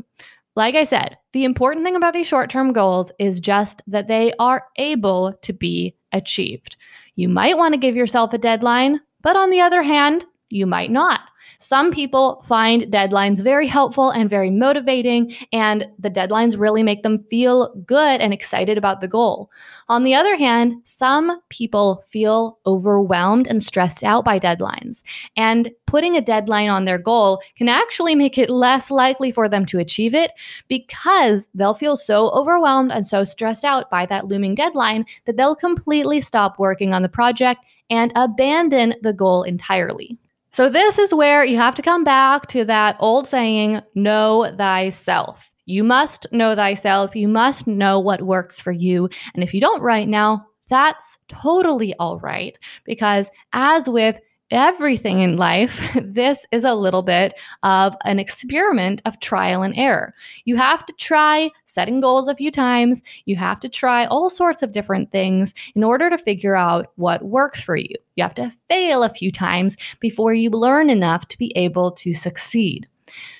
Like 0.55 0.75
I 0.75 0.83
said, 0.83 1.17
the 1.31 1.45
important 1.45 1.85
thing 1.85 1.95
about 1.95 2.13
these 2.13 2.27
short 2.27 2.49
term 2.49 2.73
goals 2.73 3.11
is 3.19 3.39
just 3.39 3.81
that 3.87 4.07
they 4.07 4.33
are 4.39 4.65
able 4.77 5.33
to 5.41 5.53
be 5.53 5.95
achieved. 6.11 6.75
You 7.15 7.29
might 7.29 7.57
want 7.57 7.73
to 7.73 7.79
give 7.79 7.95
yourself 7.95 8.33
a 8.33 8.37
deadline, 8.37 9.01
but 9.21 9.35
on 9.35 9.49
the 9.49 9.61
other 9.61 9.83
hand, 9.83 10.25
you 10.49 10.65
might 10.65 10.91
not. 10.91 11.21
Some 11.61 11.91
people 11.91 12.41
find 12.41 12.83
deadlines 12.83 13.43
very 13.43 13.67
helpful 13.67 14.09
and 14.09 14.27
very 14.27 14.49
motivating, 14.49 15.35
and 15.53 15.87
the 15.99 16.09
deadlines 16.09 16.59
really 16.59 16.81
make 16.81 17.03
them 17.03 17.23
feel 17.29 17.71
good 17.85 18.19
and 18.19 18.33
excited 18.33 18.79
about 18.79 18.99
the 18.99 19.07
goal. 19.07 19.51
On 19.87 20.03
the 20.03 20.15
other 20.15 20.35
hand, 20.35 20.73
some 20.85 21.39
people 21.49 22.03
feel 22.07 22.57
overwhelmed 22.65 23.45
and 23.45 23.63
stressed 23.63 24.03
out 24.03 24.25
by 24.25 24.39
deadlines, 24.39 25.03
and 25.37 25.71
putting 25.85 26.17
a 26.17 26.21
deadline 26.21 26.69
on 26.69 26.85
their 26.85 26.97
goal 26.97 27.43
can 27.55 27.69
actually 27.69 28.15
make 28.15 28.39
it 28.39 28.49
less 28.49 28.89
likely 28.89 29.31
for 29.31 29.47
them 29.47 29.63
to 29.67 29.77
achieve 29.77 30.15
it 30.15 30.31
because 30.67 31.47
they'll 31.53 31.75
feel 31.75 31.95
so 31.95 32.31
overwhelmed 32.31 32.91
and 32.91 33.05
so 33.05 33.23
stressed 33.23 33.63
out 33.63 33.87
by 33.91 34.07
that 34.07 34.25
looming 34.25 34.55
deadline 34.55 35.05
that 35.25 35.37
they'll 35.37 35.55
completely 35.55 36.21
stop 36.21 36.57
working 36.57 36.91
on 36.91 37.03
the 37.03 37.09
project 37.09 37.65
and 37.91 38.11
abandon 38.15 38.95
the 39.03 39.13
goal 39.13 39.43
entirely. 39.43 40.17
So, 40.53 40.69
this 40.69 40.97
is 40.97 41.13
where 41.13 41.45
you 41.45 41.55
have 41.57 41.75
to 41.75 41.81
come 41.81 42.03
back 42.03 42.47
to 42.47 42.65
that 42.65 42.97
old 42.99 43.27
saying, 43.27 43.81
know 43.95 44.53
thyself. 44.57 45.49
You 45.65 45.83
must 45.83 46.27
know 46.33 46.55
thyself. 46.55 47.15
You 47.15 47.29
must 47.29 47.67
know 47.67 47.99
what 47.99 48.23
works 48.23 48.59
for 48.59 48.73
you. 48.73 49.07
And 49.33 49.43
if 49.43 49.53
you 49.53 49.61
don't 49.61 49.81
right 49.81 50.09
now, 50.09 50.45
that's 50.67 51.17
totally 51.29 51.93
all 51.99 52.19
right. 52.19 52.57
Because 52.85 53.31
as 53.53 53.87
with 53.87 54.19
everything 54.51 55.21
in 55.21 55.37
life, 55.37 55.81
this 56.01 56.45
is 56.51 56.63
a 56.63 56.75
little 56.75 57.01
bit 57.01 57.33
of 57.63 57.95
an 58.03 58.19
experiment 58.19 59.01
of 59.05 59.19
trial 59.19 59.63
and 59.63 59.73
error. 59.77 60.13
You 60.45 60.57
have 60.57 60.85
to 60.85 60.93
try 60.93 61.49
setting 61.65 62.01
goals 62.01 62.27
a 62.27 62.35
few 62.35 62.51
times. 62.51 63.01
You 63.25 63.35
have 63.37 63.59
to 63.61 63.69
try 63.69 64.05
all 64.05 64.29
sorts 64.29 64.61
of 64.61 64.71
different 64.71 65.11
things 65.11 65.53
in 65.75 65.83
order 65.83 66.09
to 66.09 66.17
figure 66.17 66.55
out 66.55 66.91
what 66.95 67.23
works 67.23 67.61
for 67.61 67.75
you. 67.75 67.95
You 68.15 68.23
have 68.23 68.35
to 68.35 68.51
fail 68.69 69.03
a 69.03 69.13
few 69.13 69.31
times 69.31 69.77
before 69.99 70.33
you 70.33 70.49
learn 70.49 70.89
enough 70.89 71.27
to 71.29 71.37
be 71.37 71.51
able 71.55 71.91
to 71.91 72.13
succeed. 72.13 72.87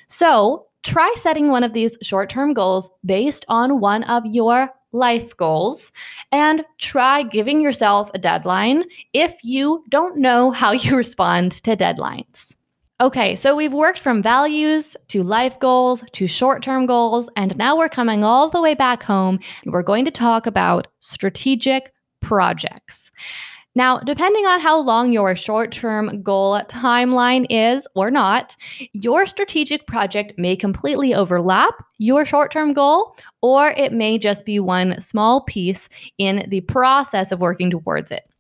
So, 0.08 0.66
try 0.84 1.14
setting 1.16 1.50
one 1.50 1.64
of 1.64 1.74
these 1.74 1.98
short 2.02 2.30
term 2.30 2.54
goals 2.54 2.90
based 3.06 3.46
on 3.48 3.80
one 3.80 4.04
of 4.04 4.26
your 4.26 4.70
life 4.92 5.36
goals 5.38 5.92
and 6.32 6.66
try 6.78 7.24
giving 7.24 7.62
yourself 7.62 8.12
a 8.14 8.20
deadline 8.20 8.84
if 9.14 9.36
you 9.44 9.84
don't 9.90 10.18
know 10.18 10.52
how 10.52 10.72
you 10.72 10.96
respond 10.98 11.52
to 11.64 11.76
deadlines. 11.76 12.56
Okay, 13.02 13.36
so 13.36 13.56
we've 13.56 13.74
worked 13.74 14.00
from 14.00 14.22
values 14.22 14.96
to 15.08 15.24
life 15.24 15.60
goals 15.60 16.04
to 16.12 16.28
short 16.28 16.62
term 16.62 16.86
goals, 16.86 17.30
and 17.36 17.58
now 17.58 17.76
we're 17.76 17.90
coming 17.90 18.24
all 18.24 18.48
the 18.48 18.62
way 18.62 18.76
back 18.76 19.02
home 19.02 19.40
and 19.64 19.74
we're 19.74 19.82
going 19.82 20.06
to 20.06 20.12
talk 20.12 20.46
about 20.46 20.86
strategic 21.00 21.92
projects. 22.20 23.12
Now, 23.74 24.00
depending 24.00 24.46
on 24.46 24.60
how 24.60 24.80
long 24.80 25.14
your 25.14 25.36
short 25.36 25.72
term 25.72 26.22
goal 26.22 26.60
timeline 26.68 27.46
is 27.50 27.88
or 27.96 28.12
not, 28.12 28.56
your 28.92 29.26
strategic 29.26 29.88
project 29.88 30.34
may 30.38 30.56
completely 30.58 31.14
overlap 31.14 31.74
your 31.98 32.26
short 32.26 32.52
term 32.52 32.74
goal, 32.74 33.16
or 33.42 33.72
it 33.72 33.94
may 33.94 34.18
just 34.18 34.46
be 34.46 34.60
one 34.60 35.00
small 35.00 35.42
piece 35.42 35.88
in 36.18 36.46
the 36.50 36.62
process 36.62 37.32
of 37.32 37.40
working 37.40 37.70
towards 37.70 38.12
it. 38.12 38.31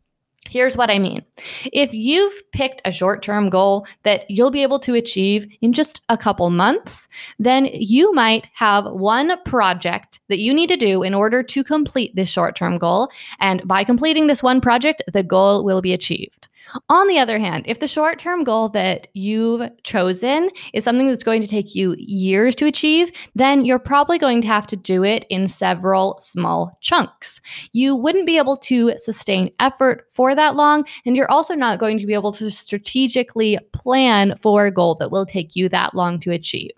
Here's 0.50 0.76
what 0.76 0.90
I 0.90 1.00
mean. 1.00 1.24
If 1.72 1.94
you've 1.94 2.34
picked 2.52 2.82
a 2.84 2.92
short 2.92 3.22
term 3.22 3.50
goal 3.50 3.86
that 4.04 4.30
you'll 4.30 4.52
be 4.52 4.64
able 4.64 4.80
to 4.80 4.96
achieve 4.96 5.48
in 5.62 5.72
just 5.72 6.02
a 6.10 6.18
couple 6.18 6.50
months, 6.50 7.08
then 7.40 7.70
you 7.72 8.12
might 8.14 8.50
have 8.54 8.86
one 8.86 9.32
project 9.46 10.20
that 10.30 10.40
you 10.40 10.54
need 10.54 10.68
to 10.68 10.78
do 10.78 11.04
in 11.04 11.14
order 11.14 11.42
to 11.44 11.64
complete 11.64 12.16
this 12.16 12.30
short 12.30 12.56
term 12.56 12.78
goal. 12.78 13.10
And 13.40 13.66
by 13.68 13.84
completing 13.84 14.28
this 14.28 14.44
one 14.44 14.62
project, 14.62 15.04
the 15.14 15.24
goal 15.24 15.64
will 15.64 15.82
be 15.82 15.94
achieved. 15.94 16.48
On 16.90 17.08
the 17.08 17.20
other 17.20 17.40
hand, 17.40 17.66
if 17.68 17.80
the 17.80 17.88
short 17.88 18.20
term 18.20 18.44
goal 18.44 18.70
that 18.70 19.08
you've 19.14 19.70
chosen 19.84 20.50
is 20.74 20.84
something 20.84 21.08
that's 21.08 21.24
going 21.24 21.42
to 21.42 21.48
take 21.48 21.76
you 21.76 21.96
years 21.98 22.56
to 22.56 22.66
achieve, 22.66 23.12
then 23.36 23.66
you're 23.66 23.80
probably 23.80 24.18
going 24.18 24.42
to 24.42 24.48
have 24.48 24.68
to 24.68 24.76
do 24.76 25.04
it 25.04 25.26
in 25.30 25.48
several 25.48 26.20
small 26.22 26.78
chunks. 26.82 27.42
You 27.74 27.96
wouldn't 27.96 28.26
be 28.26 28.38
able 28.38 28.58
to 28.58 28.94
sustain 28.98 29.52
effort 29.60 30.08
for 30.12 30.36
that 30.36 30.56
long, 30.56 30.86
and 31.06 31.16
you're 31.16 31.32
also 31.32 31.56
not 31.56 31.80
going 31.80 31.98
to 31.98 32.06
be 32.06 32.14
able 32.14 32.32
to 32.34 32.50
strategically 32.50 33.58
plan 33.74 34.36
for 34.42 34.66
a 34.66 34.72
goal 34.72 34.96
that 34.96 35.12
will 35.12 35.26
take 35.26 35.56
you 35.56 35.70
that 35.70 35.96
long 35.96 36.20
to 36.22 36.32
achieve. 36.32 36.72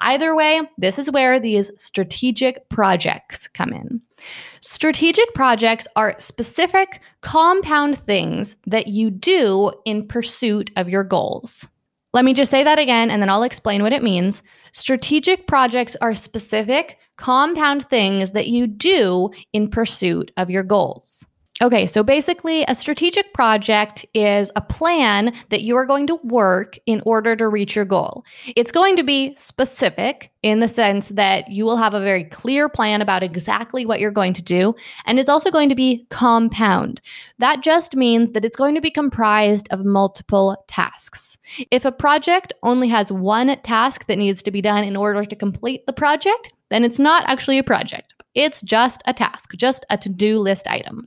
Either 0.00 0.34
way, 0.34 0.60
this 0.78 0.98
is 0.98 1.10
where 1.10 1.38
these 1.38 1.70
strategic 1.78 2.68
projects 2.68 3.48
come 3.48 3.72
in. 3.72 4.00
Strategic 4.64 5.34
projects 5.34 5.88
are 5.96 6.14
specific 6.20 7.00
compound 7.20 7.98
things 7.98 8.54
that 8.64 8.86
you 8.86 9.10
do 9.10 9.72
in 9.84 10.06
pursuit 10.06 10.70
of 10.76 10.88
your 10.88 11.02
goals. 11.02 11.66
Let 12.12 12.24
me 12.24 12.32
just 12.32 12.52
say 12.52 12.62
that 12.62 12.78
again 12.78 13.10
and 13.10 13.20
then 13.20 13.28
I'll 13.28 13.42
explain 13.42 13.82
what 13.82 13.92
it 13.92 14.04
means. 14.04 14.40
Strategic 14.70 15.48
projects 15.48 15.96
are 16.00 16.14
specific 16.14 16.98
compound 17.16 17.88
things 17.88 18.30
that 18.30 18.46
you 18.46 18.68
do 18.68 19.30
in 19.52 19.68
pursuit 19.68 20.30
of 20.36 20.48
your 20.48 20.62
goals. 20.62 21.26
Okay, 21.62 21.86
so 21.86 22.02
basically, 22.02 22.64
a 22.66 22.74
strategic 22.74 23.32
project 23.34 24.04
is 24.14 24.50
a 24.56 24.60
plan 24.60 25.32
that 25.50 25.62
you 25.62 25.76
are 25.76 25.86
going 25.86 26.08
to 26.08 26.16
work 26.24 26.76
in 26.86 27.00
order 27.06 27.36
to 27.36 27.46
reach 27.46 27.76
your 27.76 27.84
goal. 27.84 28.24
It's 28.56 28.72
going 28.72 28.96
to 28.96 29.04
be 29.04 29.36
specific 29.36 30.32
in 30.42 30.58
the 30.58 30.66
sense 30.66 31.10
that 31.10 31.48
you 31.48 31.64
will 31.64 31.76
have 31.76 31.94
a 31.94 32.00
very 32.00 32.24
clear 32.24 32.68
plan 32.68 33.00
about 33.00 33.22
exactly 33.22 33.86
what 33.86 34.00
you're 34.00 34.10
going 34.10 34.32
to 34.32 34.42
do, 34.42 34.74
and 35.06 35.20
it's 35.20 35.28
also 35.28 35.52
going 35.52 35.68
to 35.68 35.76
be 35.76 36.04
compound. 36.10 37.00
That 37.38 37.62
just 37.62 37.94
means 37.94 38.32
that 38.32 38.44
it's 38.44 38.56
going 38.56 38.74
to 38.74 38.80
be 38.80 38.90
comprised 38.90 39.68
of 39.70 39.84
multiple 39.84 40.64
tasks. 40.66 41.38
If 41.70 41.84
a 41.84 41.92
project 41.92 42.52
only 42.64 42.88
has 42.88 43.12
one 43.12 43.56
task 43.62 44.08
that 44.08 44.18
needs 44.18 44.42
to 44.42 44.50
be 44.50 44.62
done 44.62 44.82
in 44.82 44.96
order 44.96 45.24
to 45.24 45.36
complete 45.36 45.86
the 45.86 45.92
project, 45.92 46.52
then 46.70 46.82
it's 46.82 46.98
not 46.98 47.22
actually 47.28 47.58
a 47.58 47.62
project. 47.62 48.14
It's 48.34 48.62
just 48.62 49.00
a 49.06 49.12
task, 49.12 49.54
just 49.54 49.84
a 49.90 49.98
to 49.98 50.08
do 50.08 50.40
list 50.40 50.66
item. 50.66 51.06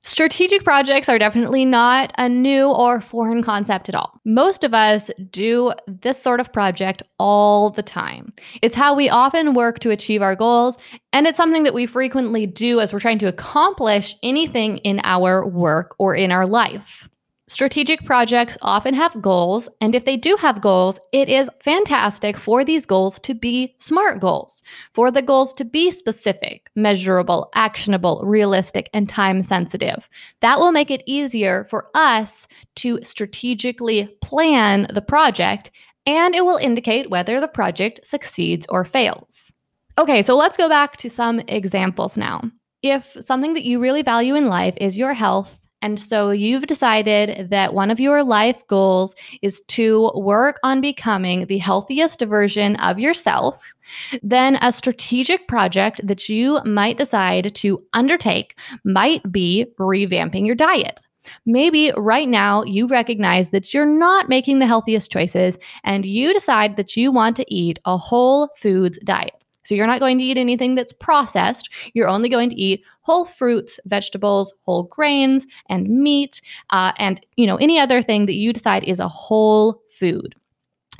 Strategic 0.00 0.64
projects 0.64 1.08
are 1.08 1.18
definitely 1.18 1.64
not 1.64 2.12
a 2.18 2.28
new 2.28 2.66
or 2.66 3.00
foreign 3.00 3.42
concept 3.42 3.88
at 3.88 3.94
all. 3.94 4.20
Most 4.24 4.64
of 4.64 4.74
us 4.74 5.10
do 5.30 5.72
this 5.86 6.20
sort 6.20 6.40
of 6.40 6.52
project 6.52 7.02
all 7.18 7.70
the 7.70 7.82
time. 7.82 8.32
It's 8.62 8.76
how 8.76 8.94
we 8.94 9.08
often 9.08 9.54
work 9.54 9.78
to 9.80 9.90
achieve 9.90 10.22
our 10.22 10.36
goals, 10.36 10.78
and 11.12 11.26
it's 11.26 11.36
something 11.36 11.62
that 11.62 11.74
we 11.74 11.86
frequently 11.86 12.46
do 12.46 12.80
as 12.80 12.92
we're 12.92 13.00
trying 13.00 13.18
to 13.20 13.28
accomplish 13.28 14.14
anything 14.22 14.78
in 14.78 15.00
our 15.04 15.46
work 15.46 15.94
or 15.98 16.14
in 16.14 16.32
our 16.32 16.46
life. 16.46 17.08
Strategic 17.48 18.04
projects 18.04 18.56
often 18.62 18.94
have 18.94 19.20
goals, 19.20 19.68
and 19.80 19.96
if 19.96 20.04
they 20.04 20.16
do 20.16 20.36
have 20.38 20.60
goals, 20.60 21.00
it 21.10 21.28
is 21.28 21.50
fantastic 21.60 22.38
for 22.38 22.64
these 22.64 22.86
goals 22.86 23.18
to 23.18 23.34
be 23.34 23.74
SMART 23.78 24.20
goals, 24.20 24.62
for 24.94 25.10
the 25.10 25.22
goals 25.22 25.52
to 25.54 25.64
be 25.64 25.90
specific, 25.90 26.70
measurable, 26.76 27.50
actionable, 27.54 28.22
realistic, 28.24 28.88
and 28.94 29.08
time 29.08 29.42
sensitive. 29.42 30.08
That 30.40 30.60
will 30.60 30.70
make 30.70 30.90
it 30.90 31.02
easier 31.04 31.66
for 31.68 31.88
us 31.94 32.46
to 32.76 33.02
strategically 33.02 34.06
plan 34.22 34.86
the 34.94 35.02
project, 35.02 35.72
and 36.06 36.36
it 36.36 36.44
will 36.44 36.58
indicate 36.58 37.10
whether 37.10 37.40
the 37.40 37.48
project 37.48 38.06
succeeds 38.06 38.66
or 38.68 38.84
fails. 38.84 39.50
Okay, 39.98 40.22
so 40.22 40.36
let's 40.36 40.56
go 40.56 40.68
back 40.68 40.96
to 40.98 41.10
some 41.10 41.40
examples 41.48 42.16
now. 42.16 42.42
If 42.82 43.16
something 43.20 43.54
that 43.54 43.64
you 43.64 43.80
really 43.80 44.02
value 44.02 44.36
in 44.36 44.46
life 44.46 44.74
is 44.76 44.96
your 44.96 45.12
health, 45.12 45.58
and 45.82 45.98
so 45.98 46.30
you've 46.30 46.66
decided 46.66 47.50
that 47.50 47.74
one 47.74 47.90
of 47.90 48.00
your 48.00 48.22
life 48.22 48.66
goals 48.68 49.14
is 49.42 49.60
to 49.68 50.10
work 50.14 50.58
on 50.62 50.80
becoming 50.80 51.46
the 51.46 51.58
healthiest 51.58 52.20
version 52.22 52.76
of 52.76 52.98
yourself. 52.98 53.74
Then 54.22 54.56
a 54.62 54.72
strategic 54.72 55.48
project 55.48 56.00
that 56.04 56.28
you 56.28 56.60
might 56.64 56.96
decide 56.96 57.54
to 57.56 57.82
undertake 57.92 58.56
might 58.84 59.30
be 59.30 59.66
revamping 59.78 60.46
your 60.46 60.54
diet. 60.54 61.04
Maybe 61.46 61.92
right 61.96 62.28
now 62.28 62.64
you 62.64 62.86
recognize 62.86 63.50
that 63.50 63.74
you're 63.74 63.86
not 63.86 64.28
making 64.28 64.58
the 64.58 64.66
healthiest 64.66 65.10
choices 65.10 65.58
and 65.84 66.04
you 66.04 66.32
decide 66.32 66.76
that 66.76 66.96
you 66.96 67.12
want 67.12 67.36
to 67.36 67.54
eat 67.54 67.80
a 67.84 67.96
whole 67.96 68.48
foods 68.56 68.98
diet. 69.04 69.41
So 69.64 69.74
you're 69.74 69.86
not 69.86 70.00
going 70.00 70.18
to 70.18 70.24
eat 70.24 70.38
anything 70.38 70.74
that's 70.74 70.92
processed. 70.92 71.70
You're 71.94 72.08
only 72.08 72.28
going 72.28 72.50
to 72.50 72.56
eat 72.56 72.82
whole 73.02 73.24
fruits, 73.24 73.78
vegetables, 73.86 74.52
whole 74.62 74.84
grains, 74.84 75.46
and 75.68 75.88
meat, 75.88 76.40
uh, 76.70 76.92
and 76.98 77.24
you 77.36 77.46
know 77.46 77.56
any 77.56 77.78
other 77.78 78.02
thing 78.02 78.26
that 78.26 78.34
you 78.34 78.52
decide 78.52 78.84
is 78.84 79.00
a 79.00 79.08
whole 79.08 79.82
food. 79.90 80.34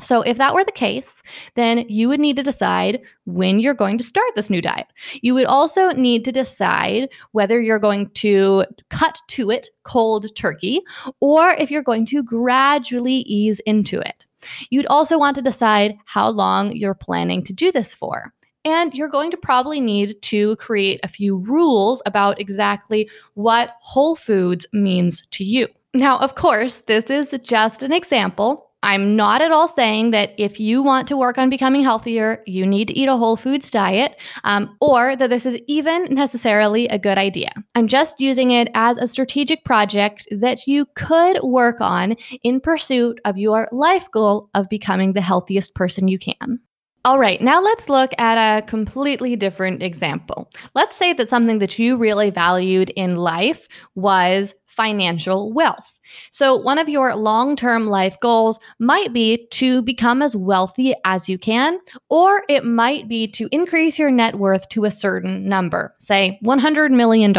So, 0.02 0.22
if 0.22 0.36
that 0.38 0.54
were 0.54 0.64
the 0.64 0.72
case, 0.72 1.22
then 1.54 1.86
you 1.88 2.08
would 2.08 2.18
need 2.18 2.36
to 2.36 2.42
decide 2.42 3.00
when 3.24 3.60
you're 3.60 3.74
going 3.74 3.98
to 3.98 4.04
start 4.04 4.32
this 4.34 4.50
new 4.50 4.60
diet. 4.60 4.88
You 5.20 5.34
would 5.34 5.46
also 5.46 5.90
need 5.90 6.24
to 6.24 6.32
decide 6.32 7.08
whether 7.32 7.60
you're 7.60 7.78
going 7.78 8.10
to 8.10 8.64
cut 8.90 9.20
to 9.28 9.50
it 9.50 9.68
cold 9.84 10.34
turkey 10.34 10.80
or 11.20 11.50
if 11.52 11.70
you're 11.70 11.82
going 11.82 12.06
to 12.06 12.22
gradually 12.22 13.18
ease 13.26 13.60
into 13.60 14.00
it. 14.00 14.26
You'd 14.70 14.86
also 14.86 15.18
want 15.18 15.36
to 15.36 15.42
decide 15.42 15.96
how 16.04 16.28
long 16.28 16.72
you're 16.72 16.94
planning 16.94 17.44
to 17.44 17.52
do 17.52 17.70
this 17.70 17.94
for. 17.94 18.32
And 18.64 18.94
you're 18.94 19.08
going 19.08 19.30
to 19.32 19.36
probably 19.36 19.80
need 19.80 20.20
to 20.22 20.56
create 20.56 21.00
a 21.02 21.08
few 21.08 21.38
rules 21.38 22.00
about 22.06 22.40
exactly 22.40 23.08
what 23.34 23.76
whole 23.80 24.14
foods 24.14 24.66
means 24.72 25.24
to 25.32 25.44
you. 25.44 25.66
Now, 25.94 26.18
of 26.18 26.36
course, 26.36 26.80
this 26.86 27.10
is 27.10 27.38
just 27.42 27.82
an 27.82 27.92
example. 27.92 28.70
I'm 28.84 29.14
not 29.14 29.40
at 29.42 29.52
all 29.52 29.68
saying 29.68 30.10
that 30.10 30.32
if 30.38 30.58
you 30.58 30.82
want 30.82 31.06
to 31.08 31.16
work 31.16 31.38
on 31.38 31.50
becoming 31.50 31.82
healthier, 31.82 32.42
you 32.46 32.66
need 32.66 32.88
to 32.88 32.98
eat 32.98 33.08
a 33.08 33.16
whole 33.16 33.36
foods 33.36 33.70
diet, 33.70 34.16
um, 34.42 34.76
or 34.80 35.14
that 35.16 35.30
this 35.30 35.46
is 35.46 35.60
even 35.68 36.12
necessarily 36.12 36.88
a 36.88 36.98
good 36.98 37.16
idea. 37.16 37.52
I'm 37.76 37.86
just 37.86 38.20
using 38.20 38.50
it 38.50 38.68
as 38.74 38.98
a 38.98 39.06
strategic 39.06 39.64
project 39.64 40.26
that 40.32 40.66
you 40.66 40.86
could 40.96 41.40
work 41.44 41.80
on 41.80 42.16
in 42.42 42.60
pursuit 42.60 43.20
of 43.24 43.38
your 43.38 43.68
life 43.70 44.10
goal 44.10 44.50
of 44.54 44.68
becoming 44.68 45.12
the 45.12 45.20
healthiest 45.20 45.74
person 45.74 46.08
you 46.08 46.18
can. 46.18 46.58
All 47.04 47.18
right, 47.18 47.40
now 47.40 47.60
let's 47.60 47.88
look 47.88 48.12
at 48.18 48.38
a 48.38 48.62
completely 48.62 49.34
different 49.34 49.82
example. 49.82 50.48
Let's 50.76 50.96
say 50.96 51.12
that 51.14 51.28
something 51.28 51.58
that 51.58 51.76
you 51.76 51.96
really 51.96 52.30
valued 52.30 52.90
in 52.90 53.16
life 53.16 53.66
was 53.96 54.54
financial 54.68 55.52
wealth. 55.52 55.98
So, 56.30 56.54
one 56.56 56.78
of 56.78 56.88
your 56.88 57.16
long 57.16 57.56
term 57.56 57.88
life 57.88 58.16
goals 58.20 58.60
might 58.78 59.12
be 59.12 59.48
to 59.50 59.82
become 59.82 60.22
as 60.22 60.36
wealthy 60.36 60.94
as 61.04 61.28
you 61.28 61.38
can, 61.38 61.80
or 62.08 62.44
it 62.48 62.64
might 62.64 63.08
be 63.08 63.26
to 63.32 63.48
increase 63.50 63.98
your 63.98 64.12
net 64.12 64.36
worth 64.36 64.68
to 64.68 64.84
a 64.84 64.90
certain 64.92 65.48
number, 65.48 65.94
say 65.98 66.38
$100 66.44 66.92
million. 66.92 67.32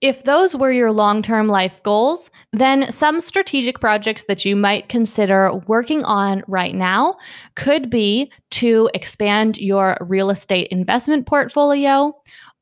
If 0.00 0.24
those 0.24 0.56
were 0.56 0.72
your 0.72 0.92
long 0.92 1.20
term 1.20 1.48
life 1.48 1.82
goals, 1.82 2.30
then 2.52 2.90
some 2.90 3.20
strategic 3.20 3.80
projects 3.80 4.24
that 4.28 4.44
you 4.46 4.56
might 4.56 4.88
consider 4.88 5.52
working 5.66 6.02
on 6.04 6.42
right 6.46 6.74
now 6.74 7.18
could 7.54 7.90
be 7.90 8.32
to 8.52 8.88
expand 8.94 9.58
your 9.58 9.98
real 10.00 10.30
estate 10.30 10.68
investment 10.70 11.26
portfolio 11.26 12.14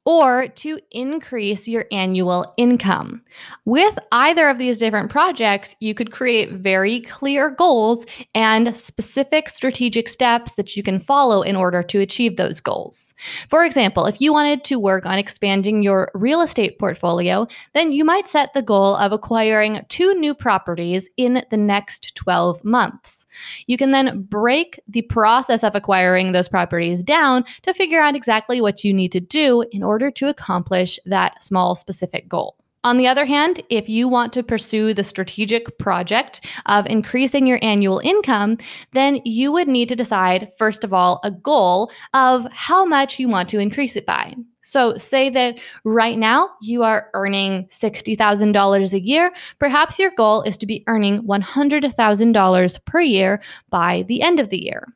or 0.08 0.48
to 0.48 0.80
increase 0.90 1.68
your 1.68 1.84
annual 1.92 2.54
income. 2.56 3.20
With 3.66 3.98
either 4.10 4.48
of 4.48 4.56
these 4.56 4.78
different 4.78 5.10
projects, 5.10 5.76
you 5.80 5.92
could 5.92 6.12
create 6.12 6.50
very 6.50 7.02
clear 7.02 7.50
goals 7.50 8.06
and 8.34 8.74
specific 8.74 9.50
strategic 9.50 10.08
steps 10.08 10.52
that 10.54 10.74
you 10.74 10.82
can 10.82 10.98
follow 10.98 11.42
in 11.42 11.56
order 11.56 11.82
to 11.82 12.00
achieve 12.00 12.38
those 12.38 12.58
goals. 12.58 13.12
For 13.50 13.66
example, 13.66 14.06
if 14.06 14.18
you 14.18 14.32
wanted 14.32 14.64
to 14.64 14.78
work 14.78 15.04
on 15.04 15.18
expanding 15.18 15.82
your 15.82 16.10
real 16.14 16.40
estate 16.40 16.78
portfolio, 16.78 17.46
then 17.74 17.92
you 17.92 18.02
might 18.02 18.26
set 18.26 18.54
the 18.54 18.62
goal 18.62 18.96
of 18.96 19.12
acquiring 19.12 19.84
two 19.90 20.14
new 20.14 20.34
properties 20.34 21.10
in 21.18 21.44
the 21.50 21.58
next 21.58 22.14
12 22.14 22.64
months. 22.64 23.26
You 23.66 23.76
can 23.76 23.90
then 23.90 24.22
break 24.22 24.80
the 24.88 25.02
process 25.02 25.62
of 25.62 25.74
acquiring 25.74 26.32
those 26.32 26.48
properties 26.48 27.02
down 27.02 27.44
to 27.60 27.74
figure 27.74 28.00
out 28.00 28.16
exactly 28.16 28.62
what 28.62 28.84
you 28.84 28.94
need 28.94 29.12
to 29.12 29.20
do 29.20 29.66
in 29.70 29.82
order 29.82 29.97
to 29.98 30.28
accomplish 30.28 30.98
that 31.06 31.42
small 31.42 31.74
specific 31.74 32.28
goal. 32.28 32.56
On 32.84 32.96
the 32.96 33.08
other 33.08 33.26
hand, 33.26 33.62
if 33.70 33.88
you 33.88 34.08
want 34.08 34.32
to 34.32 34.42
pursue 34.42 34.94
the 34.94 35.02
strategic 35.02 35.78
project 35.78 36.46
of 36.66 36.86
increasing 36.86 37.46
your 37.46 37.58
annual 37.60 37.98
income, 37.98 38.56
then 38.92 39.20
you 39.24 39.50
would 39.50 39.66
need 39.66 39.88
to 39.88 39.96
decide, 39.96 40.52
first 40.56 40.84
of 40.84 40.92
all, 40.92 41.20
a 41.24 41.30
goal 41.30 41.90
of 42.14 42.46
how 42.52 42.84
much 42.84 43.18
you 43.18 43.28
want 43.28 43.48
to 43.48 43.58
increase 43.58 43.96
it 43.96 44.06
by. 44.06 44.34
So, 44.62 44.96
say 44.96 45.28
that 45.30 45.58
right 45.84 46.18
now 46.18 46.50
you 46.60 46.82
are 46.82 47.10
earning 47.14 47.66
$60,000 47.66 48.92
a 48.92 49.00
year. 49.00 49.32
Perhaps 49.58 49.98
your 49.98 50.12
goal 50.16 50.42
is 50.42 50.56
to 50.58 50.66
be 50.66 50.84
earning 50.86 51.22
$100,000 51.22 52.84
per 52.84 53.00
year 53.00 53.42
by 53.70 54.04
the 54.08 54.22
end 54.22 54.38
of 54.38 54.50
the 54.50 54.62
year. 54.62 54.86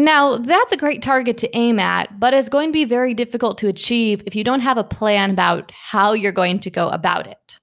Now, 0.00 0.38
that's 0.38 0.72
a 0.72 0.78
great 0.78 1.02
target 1.02 1.36
to 1.38 1.54
aim 1.54 1.78
at, 1.78 2.18
but 2.18 2.32
it's 2.32 2.48
going 2.48 2.70
to 2.70 2.72
be 2.72 2.86
very 2.86 3.12
difficult 3.12 3.58
to 3.58 3.68
achieve 3.68 4.22
if 4.24 4.34
you 4.34 4.42
don't 4.42 4.60
have 4.60 4.78
a 4.78 4.84
plan 4.84 5.30
about 5.30 5.70
how 5.72 6.14
you're 6.14 6.32
going 6.32 6.58
to 6.60 6.70
go 6.70 6.88
about 6.88 7.26
it. 7.26 7.60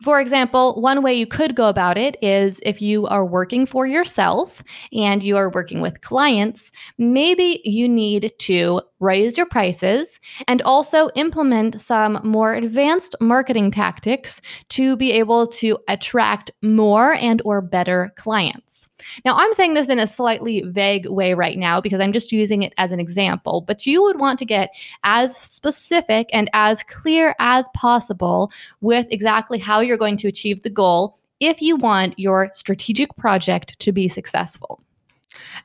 For 0.00 0.20
example, 0.20 0.80
one 0.80 1.02
way 1.02 1.12
you 1.12 1.26
could 1.26 1.56
go 1.56 1.68
about 1.68 1.98
it 1.98 2.16
is 2.22 2.60
if 2.64 2.80
you 2.80 3.08
are 3.08 3.26
working 3.26 3.66
for 3.66 3.84
yourself 3.84 4.62
and 4.92 5.24
you 5.24 5.36
are 5.36 5.50
working 5.50 5.80
with 5.80 6.02
clients, 6.02 6.70
maybe 6.98 7.60
you 7.64 7.88
need 7.88 8.30
to 8.38 8.80
raise 9.00 9.36
your 9.36 9.46
prices 9.46 10.20
and 10.46 10.62
also 10.62 11.10
implement 11.16 11.80
some 11.80 12.20
more 12.22 12.54
advanced 12.54 13.16
marketing 13.20 13.72
tactics 13.72 14.40
to 14.68 14.96
be 14.96 15.10
able 15.10 15.48
to 15.48 15.76
attract 15.88 16.52
more 16.62 17.14
and 17.14 17.42
or 17.44 17.60
better 17.60 18.12
clients. 18.16 18.86
Now, 19.24 19.36
I'm 19.36 19.52
saying 19.52 19.74
this 19.74 19.88
in 19.88 19.98
a 19.98 20.06
slightly 20.06 20.62
vague 20.62 21.08
way 21.08 21.34
right 21.34 21.58
now 21.58 21.80
because 21.80 22.00
I'm 22.00 22.12
just 22.12 22.32
using 22.32 22.62
it 22.62 22.72
as 22.78 22.92
an 22.92 23.00
example, 23.00 23.62
but 23.62 23.86
you 23.86 24.02
would 24.02 24.18
want 24.18 24.38
to 24.40 24.44
get 24.44 24.70
as 25.04 25.36
specific 25.36 26.28
and 26.32 26.50
as 26.52 26.82
clear 26.84 27.34
as 27.38 27.68
possible 27.74 28.52
with 28.80 29.06
exactly 29.10 29.58
how 29.58 29.80
you're 29.80 29.96
going 29.96 30.16
to 30.18 30.28
achieve 30.28 30.62
the 30.62 30.70
goal 30.70 31.18
if 31.40 31.60
you 31.60 31.76
want 31.76 32.18
your 32.18 32.50
strategic 32.54 33.14
project 33.16 33.78
to 33.80 33.92
be 33.92 34.08
successful. 34.08 34.82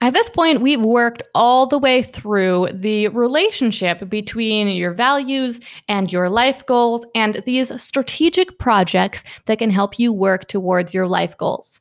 At 0.01 0.13
this 0.13 0.29
point, 0.29 0.61
we've 0.61 0.81
worked 0.81 1.23
all 1.33 1.65
the 1.65 1.79
way 1.79 2.03
through 2.03 2.69
the 2.71 3.07
relationship 3.07 4.07
between 4.09 4.67
your 4.67 4.93
values 4.93 5.59
and 5.87 6.11
your 6.11 6.29
life 6.29 6.65
goals 6.65 7.05
and 7.15 7.41
these 7.45 7.81
strategic 7.81 8.59
projects 8.59 9.23
that 9.45 9.57
can 9.57 9.71
help 9.71 9.97
you 9.97 10.13
work 10.13 10.47
towards 10.47 10.93
your 10.93 11.07
life 11.07 11.35
goals. 11.37 11.79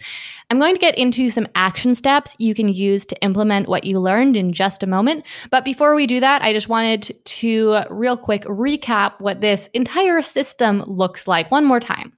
I'm 0.50 0.58
going 0.58 0.74
to 0.74 0.80
get 0.80 0.96
into 0.96 1.28
some 1.28 1.48
action 1.54 1.94
steps 1.94 2.36
you 2.38 2.54
can 2.54 2.68
use 2.68 3.04
to 3.06 3.20
implement 3.22 3.68
what 3.68 3.84
you 3.84 4.00
learned 4.00 4.36
in 4.36 4.52
just 4.52 4.82
a 4.82 4.86
moment. 4.86 5.24
But 5.50 5.64
before 5.64 5.94
we 5.94 6.06
do 6.06 6.20
that, 6.20 6.42
I 6.42 6.52
just 6.52 6.68
wanted 6.68 7.14
to 7.24 7.80
real 7.90 8.16
quick 8.16 8.44
recap 8.44 9.20
what 9.20 9.40
this 9.40 9.68
entire 9.74 10.22
system 10.22 10.82
looks 10.86 11.26
like 11.28 11.50
one 11.50 11.64
more 11.64 11.80
time. 11.80 12.12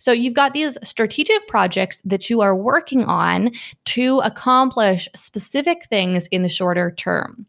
So 0.00 0.12
you've 0.12 0.34
got 0.34 0.54
these 0.54 0.76
strategic 0.82 1.46
projects 1.48 2.00
that 2.04 2.28
you 2.30 2.40
are 2.40 2.56
working 2.56 3.04
on 3.04 3.52
to 3.86 4.20
accomplish 4.20 5.08
specific 5.14 5.86
things 5.88 6.26
in 6.28 6.42
the 6.42 6.48
shorter 6.48 6.90
term 6.90 7.46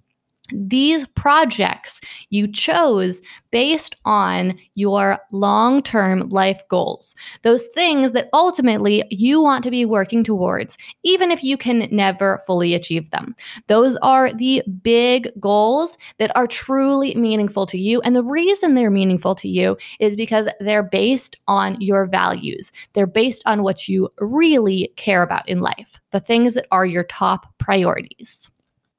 these 0.52 1.08
projects 1.08 2.02
you 2.30 2.48
chose 2.48 3.22
based 3.52 3.96
on 4.04 4.58
your 4.76 5.18
long 5.32 5.82
term 5.82 6.22
life 6.30 6.62
goals, 6.70 7.16
those 7.44 7.68
things 7.68 8.12
that 8.12 8.28
ultimately 8.34 9.04
you 9.10 9.42
want 9.42 9.64
to 9.64 9.72
be 9.72 9.86
working 9.86 10.24
towards, 10.24 10.78
even 11.04 11.32
if 11.32 11.44
you 11.44 11.56
can 11.56 11.88
never 11.92 12.42
fully 12.46 12.74
achieve 12.74 13.10
them. 13.12 13.36
Those 13.68 13.96
are 13.98 14.34
the 14.34 14.62
big 14.82 15.30
goals 15.40 15.98
that 16.18 16.36
are 16.36 16.48
truly 16.48 17.16
meaningful 17.16 17.66
to 17.68 17.78
you. 17.78 18.02
And 18.02 18.16
the 18.16 18.24
reason 18.24 18.74
they're 18.74 18.92
meaningful 18.92 19.36
to 19.36 19.48
you 19.48 19.78
is 20.00 20.16
because 20.16 20.50
they're 20.60 20.84
based 20.84 21.38
on 21.48 21.80
your 21.80 22.06
values, 22.06 22.72
they're 22.94 23.08
based 23.08 23.44
on 23.46 23.64
what 23.64 23.88
you 23.88 24.10
really 24.20 24.92
care 24.98 25.24
about 25.24 25.48
in 25.48 25.62
life, 25.62 26.02
the 26.12 26.20
things 26.20 26.54
that 26.56 26.68
are 26.72 26.86
your 26.86 27.06
top 27.06 27.48
priorities. 27.60 28.50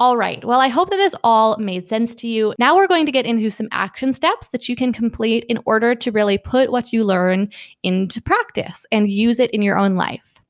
All 0.05 0.19
right. 0.19 0.45
Well, 0.45 0.61
I 0.61 0.69
hope 0.69 0.91
that 0.91 0.99
this 0.99 1.15
all 1.25 1.57
made 1.57 1.89
sense 1.89 2.15
to 2.17 2.29
you. 2.29 2.53
Now 2.59 2.77
we're 2.77 2.87
going 2.87 3.07
to 3.07 3.11
get 3.11 3.25
into 3.25 3.49
some 3.49 3.69
action 3.73 4.13
steps 4.13 4.49
that 4.49 4.69
you 4.69 4.77
can 4.77 4.93
complete 4.93 5.47
in 5.49 5.59
order 5.65 5.95
to 5.95 6.13
really 6.13 6.37
put 6.37 6.71
what 6.71 6.93
you 6.93 7.05
learn 7.05 7.49
into 7.83 8.21
practice 8.21 8.85
and 8.93 9.11
use 9.11 9.39
it 9.41 9.51
in 9.53 9.63
your 9.63 9.79
own 9.79 9.95
life. 9.95 10.43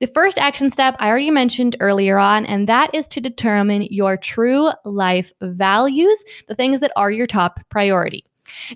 The 0.00 0.06
first 0.06 0.36
action 0.36 0.70
step 0.70 0.96
I 0.98 1.08
already 1.08 1.30
mentioned 1.30 1.76
earlier 1.80 2.18
on, 2.18 2.44
and 2.44 2.68
that 2.68 2.94
is 2.94 3.08
to 3.08 3.22
determine 3.22 3.88
your 3.90 4.18
true 4.18 4.70
life 4.84 5.32
values, 5.40 6.22
the 6.48 6.54
things 6.54 6.80
that 6.80 6.92
are 6.94 7.10
your 7.10 7.26
top 7.26 7.58
priority. 7.70 8.26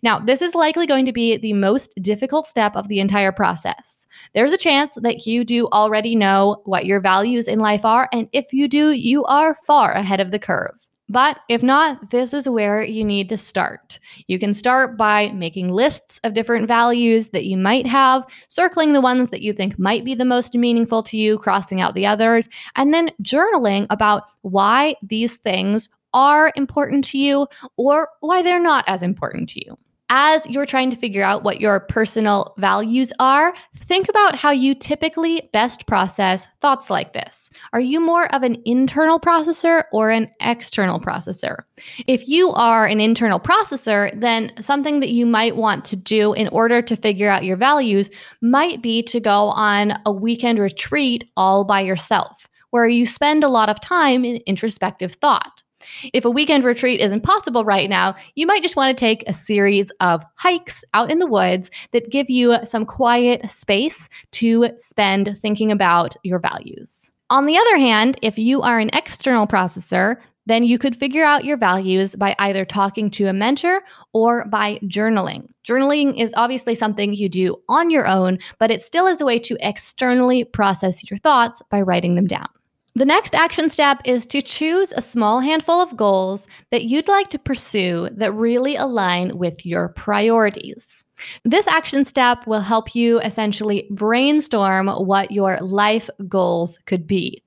Now, 0.02 0.20
this 0.20 0.40
is 0.40 0.54
likely 0.54 0.86
going 0.86 1.04
to 1.04 1.12
be 1.12 1.36
the 1.36 1.52
most 1.52 1.92
difficult 2.00 2.46
step 2.46 2.74
of 2.76 2.88
the 2.88 3.00
entire 3.00 3.32
process 3.32 4.03
there's 4.34 4.52
a 4.52 4.58
chance 4.58 4.94
that 4.96 5.26
you 5.26 5.44
do 5.44 5.68
already 5.68 6.16
know 6.16 6.60
what 6.64 6.86
your 6.86 7.00
values 7.00 7.48
in 7.48 7.60
life 7.60 7.84
are. 7.84 8.08
And 8.12 8.28
if 8.32 8.52
you 8.52 8.68
do, 8.68 8.90
you 8.90 9.24
are 9.24 9.54
far 9.66 9.92
ahead 9.92 10.20
of 10.20 10.30
the 10.30 10.38
curve. 10.38 10.74
But 11.08 11.40
if 11.50 11.62
not, 11.62 12.10
this 12.10 12.32
is 12.32 12.48
where 12.48 12.82
you 12.82 13.04
need 13.04 13.28
to 13.28 13.36
start. 13.36 13.98
You 14.26 14.38
can 14.38 14.54
start 14.54 14.96
by 14.96 15.30
making 15.32 15.70
lists 15.70 16.18
of 16.24 16.32
different 16.32 16.66
values 16.66 17.28
that 17.28 17.44
you 17.44 17.58
might 17.58 17.86
have, 17.86 18.24
circling 18.48 18.94
the 18.94 19.02
ones 19.02 19.28
that 19.28 19.42
you 19.42 19.52
think 19.52 19.78
might 19.78 20.04
be 20.04 20.14
the 20.14 20.24
most 20.24 20.54
meaningful 20.54 21.02
to 21.04 21.18
you, 21.18 21.38
crossing 21.38 21.80
out 21.80 21.94
the 21.94 22.06
others, 22.06 22.48
and 22.76 22.94
then 22.94 23.10
journaling 23.22 23.86
about 23.90 24.24
why 24.42 24.96
these 25.02 25.36
things 25.36 25.90
are 26.14 26.52
important 26.56 27.04
to 27.04 27.18
you 27.18 27.46
or 27.76 28.08
why 28.20 28.40
they're 28.40 28.60
not 28.60 28.84
as 28.86 29.02
important 29.02 29.48
to 29.50 29.64
you 29.64 29.76
as 30.10 30.46
you're 30.46 30.66
trying 30.66 30.90
to 30.90 30.96
figure 30.96 31.24
out 31.24 31.44
what 31.44 31.60
your 31.60 31.80
personal 31.80 32.54
values 32.58 33.12
are, 33.18 33.54
think 33.76 34.08
about 34.08 34.36
how 34.36 34.50
you 34.50 34.74
typically 34.74 35.48
best 35.52 35.86
process 35.86 36.46
thoughts 36.60 36.90
like 36.90 37.14
this. 37.14 37.50
Are 37.72 37.80
you 37.80 38.00
more 38.00 38.32
of 38.34 38.42
an 38.42 38.60
internal 38.64 39.18
processor 39.18 39.84
or 39.92 40.10
an 40.10 40.30
external 40.40 41.00
processor? 41.00 41.64
If 42.06 42.28
you 42.28 42.50
are 42.50 42.86
an 42.86 43.00
internal 43.00 43.40
processor, 43.40 44.18
then 44.20 44.52
something 44.60 45.00
that 45.00 45.10
you 45.10 45.26
might 45.26 45.56
want 45.56 45.84
to 45.86 45.96
do 45.96 46.32
in 46.34 46.48
order 46.48 46.82
to 46.82 46.96
figure 46.96 47.30
out 47.30 47.44
your 47.44 47.56
values 47.56 48.10
might 48.42 48.82
be 48.82 49.02
to 49.04 49.20
go 49.20 49.48
on 49.48 49.98
a 50.04 50.12
weekend 50.12 50.58
retreat 50.58 51.28
all 51.36 51.64
by 51.64 51.80
yourself, 51.80 52.46
where 52.70 52.86
you 52.86 53.06
spend 53.06 53.42
a 53.42 53.48
lot 53.48 53.68
of 53.70 53.80
time 53.80 54.24
in 54.24 54.36
introspective 54.46 55.14
thought. 55.14 55.63
If 56.12 56.24
a 56.24 56.30
weekend 56.30 56.64
retreat 56.64 57.00
isn't 57.00 57.22
possible 57.22 57.64
right 57.64 57.88
now, 57.88 58.14
you 58.34 58.46
might 58.46 58.62
just 58.62 58.76
want 58.76 58.96
to 58.96 59.00
take 59.00 59.24
a 59.26 59.32
series 59.32 59.90
of 60.00 60.24
hikes 60.36 60.84
out 60.94 61.10
in 61.10 61.18
the 61.18 61.26
woods 61.26 61.70
that 61.92 62.10
give 62.10 62.30
you 62.30 62.56
some 62.64 62.84
quiet 62.86 63.48
space 63.48 64.08
to 64.32 64.68
spend 64.78 65.36
thinking 65.38 65.70
about 65.72 66.16
your 66.22 66.38
values. 66.38 67.10
On 67.30 67.46
the 67.46 67.56
other 67.56 67.76
hand, 67.78 68.18
if 68.22 68.38
you 68.38 68.62
are 68.62 68.78
an 68.78 68.90
external 68.92 69.46
processor, 69.46 70.16
then 70.46 70.64
you 70.64 70.78
could 70.78 70.96
figure 70.96 71.24
out 71.24 71.44
your 71.44 71.56
values 71.56 72.14
by 72.16 72.36
either 72.38 72.64
talking 72.64 73.10
to 73.10 73.26
a 73.26 73.32
mentor 73.32 73.80
or 74.12 74.44
by 74.46 74.78
journaling. 74.84 75.48
Journaling 75.66 76.20
is 76.20 76.34
obviously 76.36 76.74
something 76.74 77.14
you 77.14 77.28
do 77.28 77.56
on 77.68 77.90
your 77.90 78.06
own, 78.06 78.38
but 78.58 78.70
it 78.70 78.82
still 78.82 79.06
is 79.06 79.20
a 79.20 79.24
way 79.24 79.38
to 79.38 79.56
externally 79.60 80.44
process 80.44 81.08
your 81.10 81.16
thoughts 81.18 81.62
by 81.70 81.80
writing 81.80 82.14
them 82.14 82.26
down. 82.26 82.48
The 82.96 83.04
next 83.04 83.34
action 83.34 83.68
step 83.68 84.00
is 84.04 84.24
to 84.26 84.40
choose 84.40 84.92
a 84.92 85.02
small 85.02 85.40
handful 85.40 85.80
of 85.80 85.96
goals 85.96 86.46
that 86.70 86.84
you'd 86.84 87.08
like 87.08 87.28
to 87.30 87.40
pursue 87.40 88.08
that 88.12 88.32
really 88.32 88.76
align 88.76 89.36
with 89.36 89.66
your 89.66 89.88
priorities. 89.88 91.02
This 91.44 91.66
action 91.66 92.06
step 92.06 92.46
will 92.46 92.60
help 92.60 92.94
you 92.94 93.18
essentially 93.20 93.88
brainstorm 93.90 94.86
what 94.86 95.32
your 95.32 95.58
life 95.60 96.08
goals 96.28 96.78
could 96.86 97.04
be. 97.04 97.42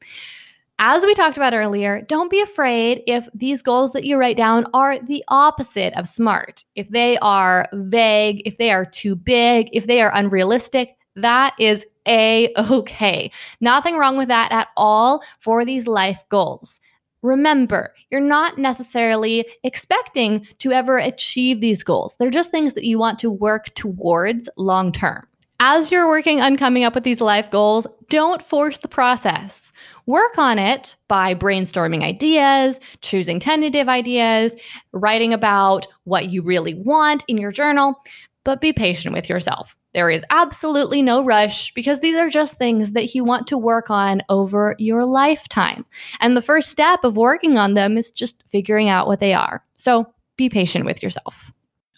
As 0.80 1.06
we 1.06 1.14
talked 1.14 1.38
about 1.38 1.54
earlier, 1.54 2.02
don't 2.02 2.30
be 2.30 2.42
afraid 2.42 3.02
if 3.08 3.30
these 3.34 3.62
goals 3.62 3.94
that 3.94 4.04
you 4.04 4.18
write 4.18 4.38
down 4.38 4.66
are 4.74 5.00
the 5.00 5.24
opposite 5.30 5.94
of 5.94 6.10
smart. 6.10 6.66
If 6.76 6.90
they 6.90 7.18
are 7.20 7.70
vague, 7.74 8.42
if 8.46 8.58
they 8.58 8.70
are 8.70 8.86
too 8.86 9.16
big, 9.16 9.70
if 9.72 9.88
they 9.88 10.02
are 10.02 10.14
unrealistic, 10.14 10.98
that 11.16 11.56
is 11.58 11.86
a 12.08 12.54
okay. 12.72 13.32
Nothing 13.62 13.98
wrong 13.98 14.17
with 14.17 14.28
that 14.30 14.52
at 14.52 14.70
all 14.78 15.24
for 15.39 15.65
these 15.65 15.88
life 15.88 16.24
goals. 16.30 16.80
Remember, 17.24 17.93
you're 18.12 18.22
not 18.22 18.58
necessarily 18.58 19.46
expecting 19.63 20.46
to 20.60 20.72
ever 20.72 20.98
achieve 20.98 21.62
these 21.62 21.84
goals. 21.84 22.15
They're 22.20 22.30
just 22.30 22.52
things 22.52 22.74
that 22.74 22.86
you 22.86 23.00
want 23.00 23.20
to 23.20 23.30
work 23.30 23.74
towards 23.74 24.50
long 24.56 24.91
term. 24.91 25.28
As 25.60 25.91
you're 25.91 26.08
working 26.08 26.39
on 26.39 26.56
coming 26.56 26.84
up 26.84 26.93
with 26.93 27.04
these 27.04 27.20
life 27.20 27.50
goals, 27.50 27.88
don't 28.10 28.43
force 28.43 28.78
the 28.78 28.88
process. 28.88 29.72
Work 30.06 30.38
on 30.38 30.60
it 30.60 30.96
by 31.08 31.34
brainstorming 31.34 32.04
ideas, 32.04 32.80
choosing 33.02 33.39
tentative 33.39 33.89
ideas, 33.89 34.56
writing 34.91 35.34
about 35.34 35.88
what 36.04 36.30
you 36.30 36.43
really 36.43 36.76
want 36.76 37.26
in 37.28 37.39
your 37.39 37.52
journal, 37.52 37.96
but 38.43 38.62
be 38.62 38.72
patient 38.72 39.15
with 39.15 39.28
yourself. 39.28 39.76
There 39.98 40.12
is 40.12 40.24
absolutely 40.30 41.02
no 41.02 41.24
rush 41.24 41.74
because 41.74 42.02
these 42.02 42.16
are 42.18 42.30
just 42.30 42.60
things 42.60 42.92
that 42.92 43.16
you 43.16 43.24
want 43.24 43.48
to 43.48 43.58
work 43.58 43.90
on 43.90 44.22
over 44.30 44.76
your 44.78 45.06
lifetime. 45.06 45.88
And 46.20 46.38
the 46.38 46.42
first 46.44 46.70
step 46.70 47.04
of 47.04 47.18
working 47.18 47.58
on 47.58 47.74
them 47.74 47.98
is 47.98 48.12
just 48.12 48.44
figuring 48.52 48.90
out 48.90 49.08
what 49.08 49.20
they 49.20 49.34
are. 49.34 49.66
So 49.78 50.06
be 50.36 50.50
patient 50.50 50.86
with 50.86 51.02
yourself. 51.02 51.52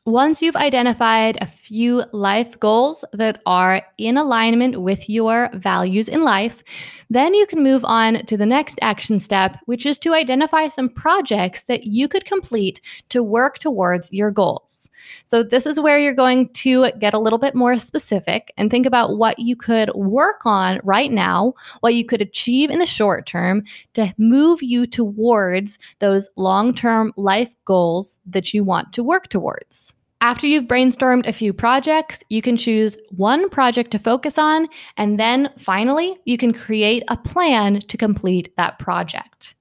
Once 0.09 0.41
you've 0.41 0.55
identified 0.55 1.37
a 1.39 1.45
few 1.45 2.03
life 2.13 2.59
goals 2.59 3.05
that 3.13 3.43
are 3.45 3.83
in 3.99 4.17
alignment 4.17 4.81
with 4.81 5.07
your 5.07 5.51
values 5.53 6.09
in 6.09 6.23
life, 6.23 6.63
then 7.11 7.35
you 7.35 7.45
can 7.45 7.61
move 7.61 7.85
on 7.85 8.25
to 8.25 8.35
the 8.35 8.45
next 8.47 8.79
action 8.81 9.19
step, 9.19 9.59
which 9.67 9.85
is 9.85 9.99
to 9.99 10.15
identify 10.15 10.67
some 10.67 10.89
projects 10.89 11.61
that 11.67 11.83
you 11.83 12.07
could 12.07 12.25
complete 12.25 12.81
to 13.09 13.21
work 13.21 13.59
towards 13.59 14.11
your 14.11 14.31
goals. 14.31 14.89
So, 15.25 15.43
this 15.43 15.67
is 15.67 15.79
where 15.79 15.99
you're 15.99 16.15
going 16.15 16.49
to 16.53 16.91
get 16.97 17.13
a 17.13 17.19
little 17.19 17.37
bit 17.37 17.53
more 17.53 17.77
specific 17.77 18.51
and 18.57 18.71
think 18.71 18.87
about 18.87 19.17
what 19.17 19.37
you 19.37 19.55
could 19.55 19.91
work 19.93 20.43
on 20.43 20.79
right 20.83 21.11
now, 21.11 21.53
what 21.81 21.93
you 21.93 22.03
could 22.03 22.19
achieve 22.19 22.71
in 22.71 22.79
the 22.79 22.87
short 22.87 23.27
term 23.27 23.63
to 23.93 24.11
move 24.17 24.63
you 24.63 24.87
towards 24.87 25.77
those 25.99 26.27
long 26.35 26.73
term 26.73 27.13
life 27.15 27.53
goals 27.65 28.17
that 28.25 28.55
you 28.55 28.63
want 28.63 28.91
to 28.93 29.03
work 29.03 29.27
towards. 29.27 29.93
After 30.21 30.45
you've 30.47 30.65
brainstormed 30.65 31.27
a 31.27 31.33
few 31.33 31.53
projects, 31.53 32.19
you 32.27 32.41
can 32.41 32.57
choose 32.57 32.97
one 33.15 33.49
project 33.49 33.91
to 33.91 33.99
focus 33.99 34.37
on, 34.37 34.67
and 34.97 35.17
then 35.17 35.49
finally, 35.57 36.19
you 36.25 36.37
can 36.37 36.51
create 36.51 37.03
a 37.07 37.15
plan 37.15 37.79
to 37.79 37.97
complete 37.97 38.53
that 38.57 38.79
project. 38.79 39.55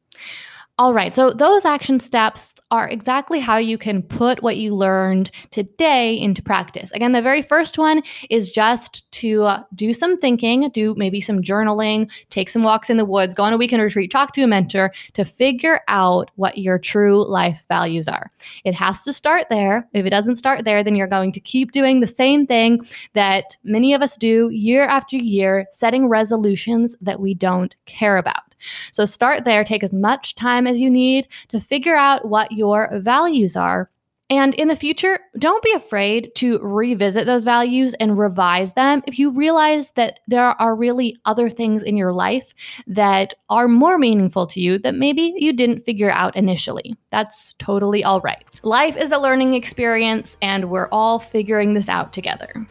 All 0.81 0.95
right, 0.95 1.13
so 1.13 1.33
those 1.33 1.65
action 1.65 1.99
steps 1.99 2.55
are 2.71 2.89
exactly 2.89 3.41
how 3.41 3.57
you 3.57 3.77
can 3.77 4.01
put 4.01 4.45
what 4.45 4.59
you 4.59 4.77
learned 4.77 5.29
today 5.51 6.15
into 6.15 6.41
practice. 6.41 6.93
Again, 6.93 7.11
the 7.11 7.21
very 7.21 7.43
first 7.43 7.79
one 7.79 8.01
is 8.31 8.49
just 8.49 9.11
to 9.11 9.43
uh, 9.43 9.63
do 9.75 9.93
some 9.93 10.17
thinking, 10.21 10.71
do 10.71 10.95
maybe 10.97 11.21
some 11.21 11.43
journaling, 11.43 12.09
take 12.31 12.49
some 12.49 12.63
walks 12.63 12.91
in 12.91 12.97
the 12.97 13.05
woods, 13.05 13.35
go 13.35 13.43
on 13.43 13.53
a 13.53 13.57
weekend 13.57 13.83
retreat, 13.83 14.13
talk 14.13 14.33
to 14.35 14.43
a 14.43 14.47
mentor 14.47 14.93
to 15.15 15.25
figure 15.25 15.81
out 15.89 16.31
what 16.37 16.59
your 16.59 16.79
true 16.79 17.29
life 17.29 17.67
values 17.69 18.07
are. 18.07 18.31
It 18.63 18.75
has 18.75 19.03
to 19.03 19.13
start 19.13 19.47
there. 19.51 19.89
If 19.95 20.07
it 20.07 20.11
doesn't 20.11 20.37
start 20.37 20.65
there, 20.65 20.85
then 20.85 20.95
you're 20.95 21.09
going 21.09 21.33
to 21.33 21.41
keep 21.41 21.73
doing 21.73 21.99
the 21.99 22.07
same 22.07 22.47
thing 22.47 22.87
that 23.15 23.57
many 23.65 23.95
of 23.95 24.03
us 24.03 24.17
do 24.17 24.49
year 24.51 24.87
after 24.87 25.17
year, 25.17 25.67
setting 25.73 26.07
resolutions 26.07 26.95
that 27.01 27.19
we 27.19 27.35
don't 27.35 27.75
care 27.87 28.17
about. 28.17 28.48
So 28.93 29.05
start 29.05 29.45
there, 29.45 29.65
take 29.65 29.85
as 29.85 29.93
much 29.93 30.35
time 30.35 30.67
as 30.67 30.81
you 30.81 30.91
need 30.91 31.29
to 31.49 31.61
figure 31.61 31.97
out 31.97 32.29
what 32.29 32.53
your 32.53 32.91
values 33.01 33.57
are. 33.57 33.91
And 34.31 34.55
in 34.57 34.69
the 34.69 34.77
future, 34.77 35.21
don't 35.39 35.63
be 35.63 35.73
afraid 35.73 36.35
to 36.35 36.59
revisit 36.59 37.25
those 37.25 37.45
values 37.45 37.95
and 37.95 38.19
revise 38.19 38.73
them 38.73 39.03
if 39.07 39.19
you 39.19 39.31
realize 39.31 39.91
that 39.93 40.21
there 40.29 40.51
are 40.61 40.75
really 40.75 41.17
other 41.25 41.49
things 41.49 41.83
in 41.83 41.97
your 41.97 42.13
life 42.13 42.53
that 42.87 43.33
are 43.49 43.69
more 43.69 43.97
meaningful 43.97 44.47
to 44.49 44.61
you 44.61 44.79
that 44.81 44.95
maybe 44.95 45.33
you 45.39 45.55
didn't 45.55 45.81
figure 45.81 46.11
out 46.11 46.37
initially. 46.37 46.95
That's 47.09 47.55
totally 47.59 48.05
all 48.05 48.21
right. 48.21 48.45
Life 48.63 48.99
is 48.99 49.13
a 49.13 49.19
learning 49.19 49.55
experience, 49.55 50.37
and 50.43 50.69
we're 50.69 50.91
all 50.93 51.19
figuring 51.19 51.73
this 51.73 51.89
out 51.89 52.13
together. 52.13 52.67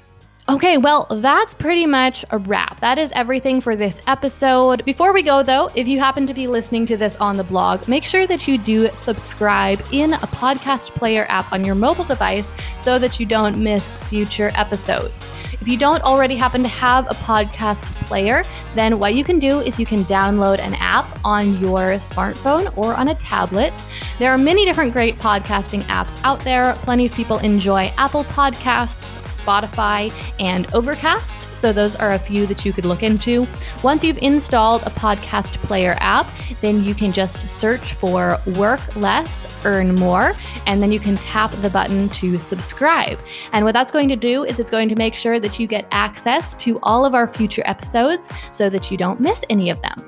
Okay, 0.50 0.78
well, 0.78 1.08
that's 1.10 1.54
pretty 1.54 1.86
much 1.86 2.24
a 2.30 2.38
wrap. 2.38 2.80
That 2.80 2.98
is 2.98 3.12
everything 3.14 3.60
for 3.60 3.76
this 3.76 4.00
episode. 4.08 4.86
Before 4.86 5.12
we 5.12 5.22
go, 5.22 5.44
though, 5.44 5.70
if 5.76 5.90
you 5.90 6.00
happen 6.00 6.26
to 6.26 6.34
be 6.34 6.48
listening 6.48 6.86
to 6.86 6.96
this 6.96 7.18
on 7.18 7.36
the 7.36 7.44
blog, 7.44 7.86
make 7.90 8.06
sure 8.06 8.26
that 8.28 8.48
you 8.48 8.58
do 8.58 8.88
subscribe 8.94 9.82
in 9.92 10.14
a 10.14 10.20
podcast 10.20 10.92
player 10.92 11.26
app 11.28 11.52
on 11.52 11.66
your 11.66 11.76
mobile 11.76 12.06
device 12.06 12.50
so 12.78 12.98
that 12.98 13.20
you 13.20 13.26
don't 13.26 13.62
miss 13.62 13.90
future 14.08 14.52
episodes. 14.56 15.30
If 15.52 15.68
you 15.68 15.78
don't 15.78 16.02
already 16.04 16.38
happen 16.38 16.64
to 16.64 16.70
have 16.70 17.08
a 17.08 17.16
podcast 17.16 17.84
player, 18.06 18.46
then 18.74 19.00
what 19.00 19.16
you 19.16 19.26
can 19.26 19.40
do 19.40 19.60
is 19.60 19.78
you 19.78 19.86
can 19.86 20.06
download 20.06 20.60
an 20.60 20.76
app 20.76 21.20
on 21.26 21.60
your 21.60 21.98
smartphone 21.98 22.76
or 22.78 22.94
on 22.94 23.10
a 23.10 23.16
tablet. 23.16 23.74
There 24.18 24.32
are 24.32 24.38
many 24.38 24.64
different 24.64 24.94
great 24.94 25.20
podcasting 25.20 25.82
apps 25.84 26.18
out 26.24 26.40
there. 26.40 26.74
Plenty 26.84 27.08
of 27.08 27.14
people 27.14 27.40
enjoy 27.40 27.92
Apple 27.98 28.24
Podcasts. 28.24 29.17
Spotify, 29.48 30.12
and 30.40 30.68
Overcast. 30.74 31.47
So, 31.58 31.74
those 31.74 31.96
are 31.96 32.14
a 32.14 32.20
few 32.20 32.46
that 32.48 32.66
you 32.66 32.72
could 32.72 32.86
look 32.86 33.04
into. 33.04 33.48
Once 33.84 34.04
you've 34.04 34.20
installed 34.20 34.84
a 34.84 34.92
podcast 34.92 35.54
player 35.64 35.98
app, 36.00 36.28
then 36.62 36.84
you 36.84 36.94
can 36.94 37.12
just 37.12 37.48
search 37.50 37.94
for 37.94 38.40
Work 38.56 38.96
Less, 38.96 39.48
Earn 39.66 39.96
More, 39.96 40.34
and 40.66 40.82
then 40.82 40.92
you 40.92 41.00
can 41.00 41.18
tap 41.18 41.52
the 41.52 41.70
button 41.70 42.10
to 42.10 42.38
subscribe. 42.38 43.20
And 43.52 43.66
what 43.66 43.74
that's 43.74 43.92
going 43.92 44.10
to 44.10 44.16
do 44.16 44.44
is 44.44 44.60
it's 44.60 44.72
going 44.72 44.90
to 44.90 44.96
make 44.96 45.16
sure 45.16 45.40
that 45.40 45.60
you 45.60 45.68
get 45.68 45.88
access 45.92 46.54
to 46.56 46.80
all 46.84 47.06
of 47.06 47.16
our 47.16 47.28
future 47.28 47.64
episodes 47.66 48.30
so 48.52 48.70
that 48.70 48.92
you 48.92 48.98
don't 48.98 49.20
miss 49.20 49.44
any 49.50 49.70
of 49.70 49.82
them. 49.82 50.04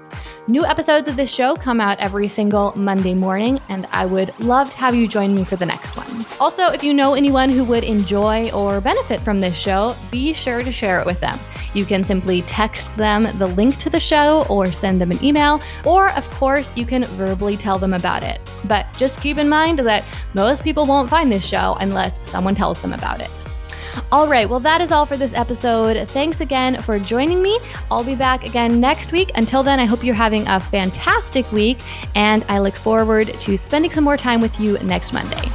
New 0.47 0.65
episodes 0.65 1.07
of 1.07 1.15
this 1.15 1.29
show 1.29 1.53
come 1.53 1.79
out 1.79 1.99
every 1.99 2.27
single 2.27 2.73
Monday 2.75 3.13
morning, 3.13 3.61
and 3.69 3.85
I 3.91 4.07
would 4.07 4.37
love 4.39 4.71
to 4.71 4.77
have 4.77 4.95
you 4.95 5.07
join 5.07 5.35
me 5.35 5.43
for 5.43 5.57
the 5.57 5.65
next 5.65 5.95
one. 5.95 6.25
Also, 6.39 6.65
if 6.71 6.83
you 6.83 6.91
know 6.91 7.13
anyone 7.13 7.51
who 7.51 7.63
would 7.65 7.83
enjoy 7.83 8.49
or 8.49 8.81
benefit 8.81 9.19
from 9.19 9.39
this 9.39 9.55
show, 9.55 9.95
be 10.09 10.33
sure 10.33 10.63
to 10.63 10.71
share 10.71 10.99
it 10.99 11.05
with 11.05 11.19
You 11.73 11.85
can 11.85 12.03
simply 12.03 12.41
text 12.43 12.95
them 12.97 13.23
the 13.37 13.47
link 13.47 13.77
to 13.77 13.89
the 13.89 13.99
show 13.99 14.45
or 14.49 14.71
send 14.71 14.99
them 14.99 15.11
an 15.11 15.23
email, 15.23 15.61
or 15.85 16.11
of 16.11 16.29
course, 16.31 16.73
you 16.75 16.85
can 16.85 17.03
verbally 17.03 17.57
tell 17.57 17.77
them 17.77 17.93
about 17.93 18.23
it. 18.23 18.41
But 18.65 18.87
just 18.97 19.21
keep 19.21 19.37
in 19.37 19.47
mind 19.47 19.79
that 19.79 20.03
most 20.33 20.63
people 20.63 20.85
won't 20.85 21.09
find 21.09 21.31
this 21.31 21.45
show 21.45 21.77
unless 21.79 22.19
someone 22.27 22.55
tells 22.55 22.81
them 22.81 22.93
about 22.93 23.21
it. 23.21 23.29
All 24.11 24.27
right, 24.27 24.49
well, 24.49 24.59
that 24.61 24.81
is 24.81 24.91
all 24.91 25.05
for 25.05 25.17
this 25.17 25.33
episode. 25.33 26.09
Thanks 26.09 26.41
again 26.41 26.81
for 26.81 26.99
joining 26.99 27.41
me. 27.41 27.59
I'll 27.91 28.03
be 28.03 28.15
back 28.15 28.45
again 28.45 28.79
next 28.79 29.11
week. 29.11 29.31
Until 29.35 29.61
then, 29.61 29.79
I 29.79 29.85
hope 29.85 30.03
you're 30.03 30.15
having 30.15 30.47
a 30.47 30.59
fantastic 30.59 31.51
week, 31.51 31.79
and 32.15 32.45
I 32.49 32.59
look 32.59 32.75
forward 32.75 33.27
to 33.27 33.57
spending 33.57 33.91
some 33.91 34.03
more 34.03 34.17
time 34.17 34.41
with 34.41 34.59
you 34.59 34.77
next 34.79 35.13
Monday. 35.13 35.49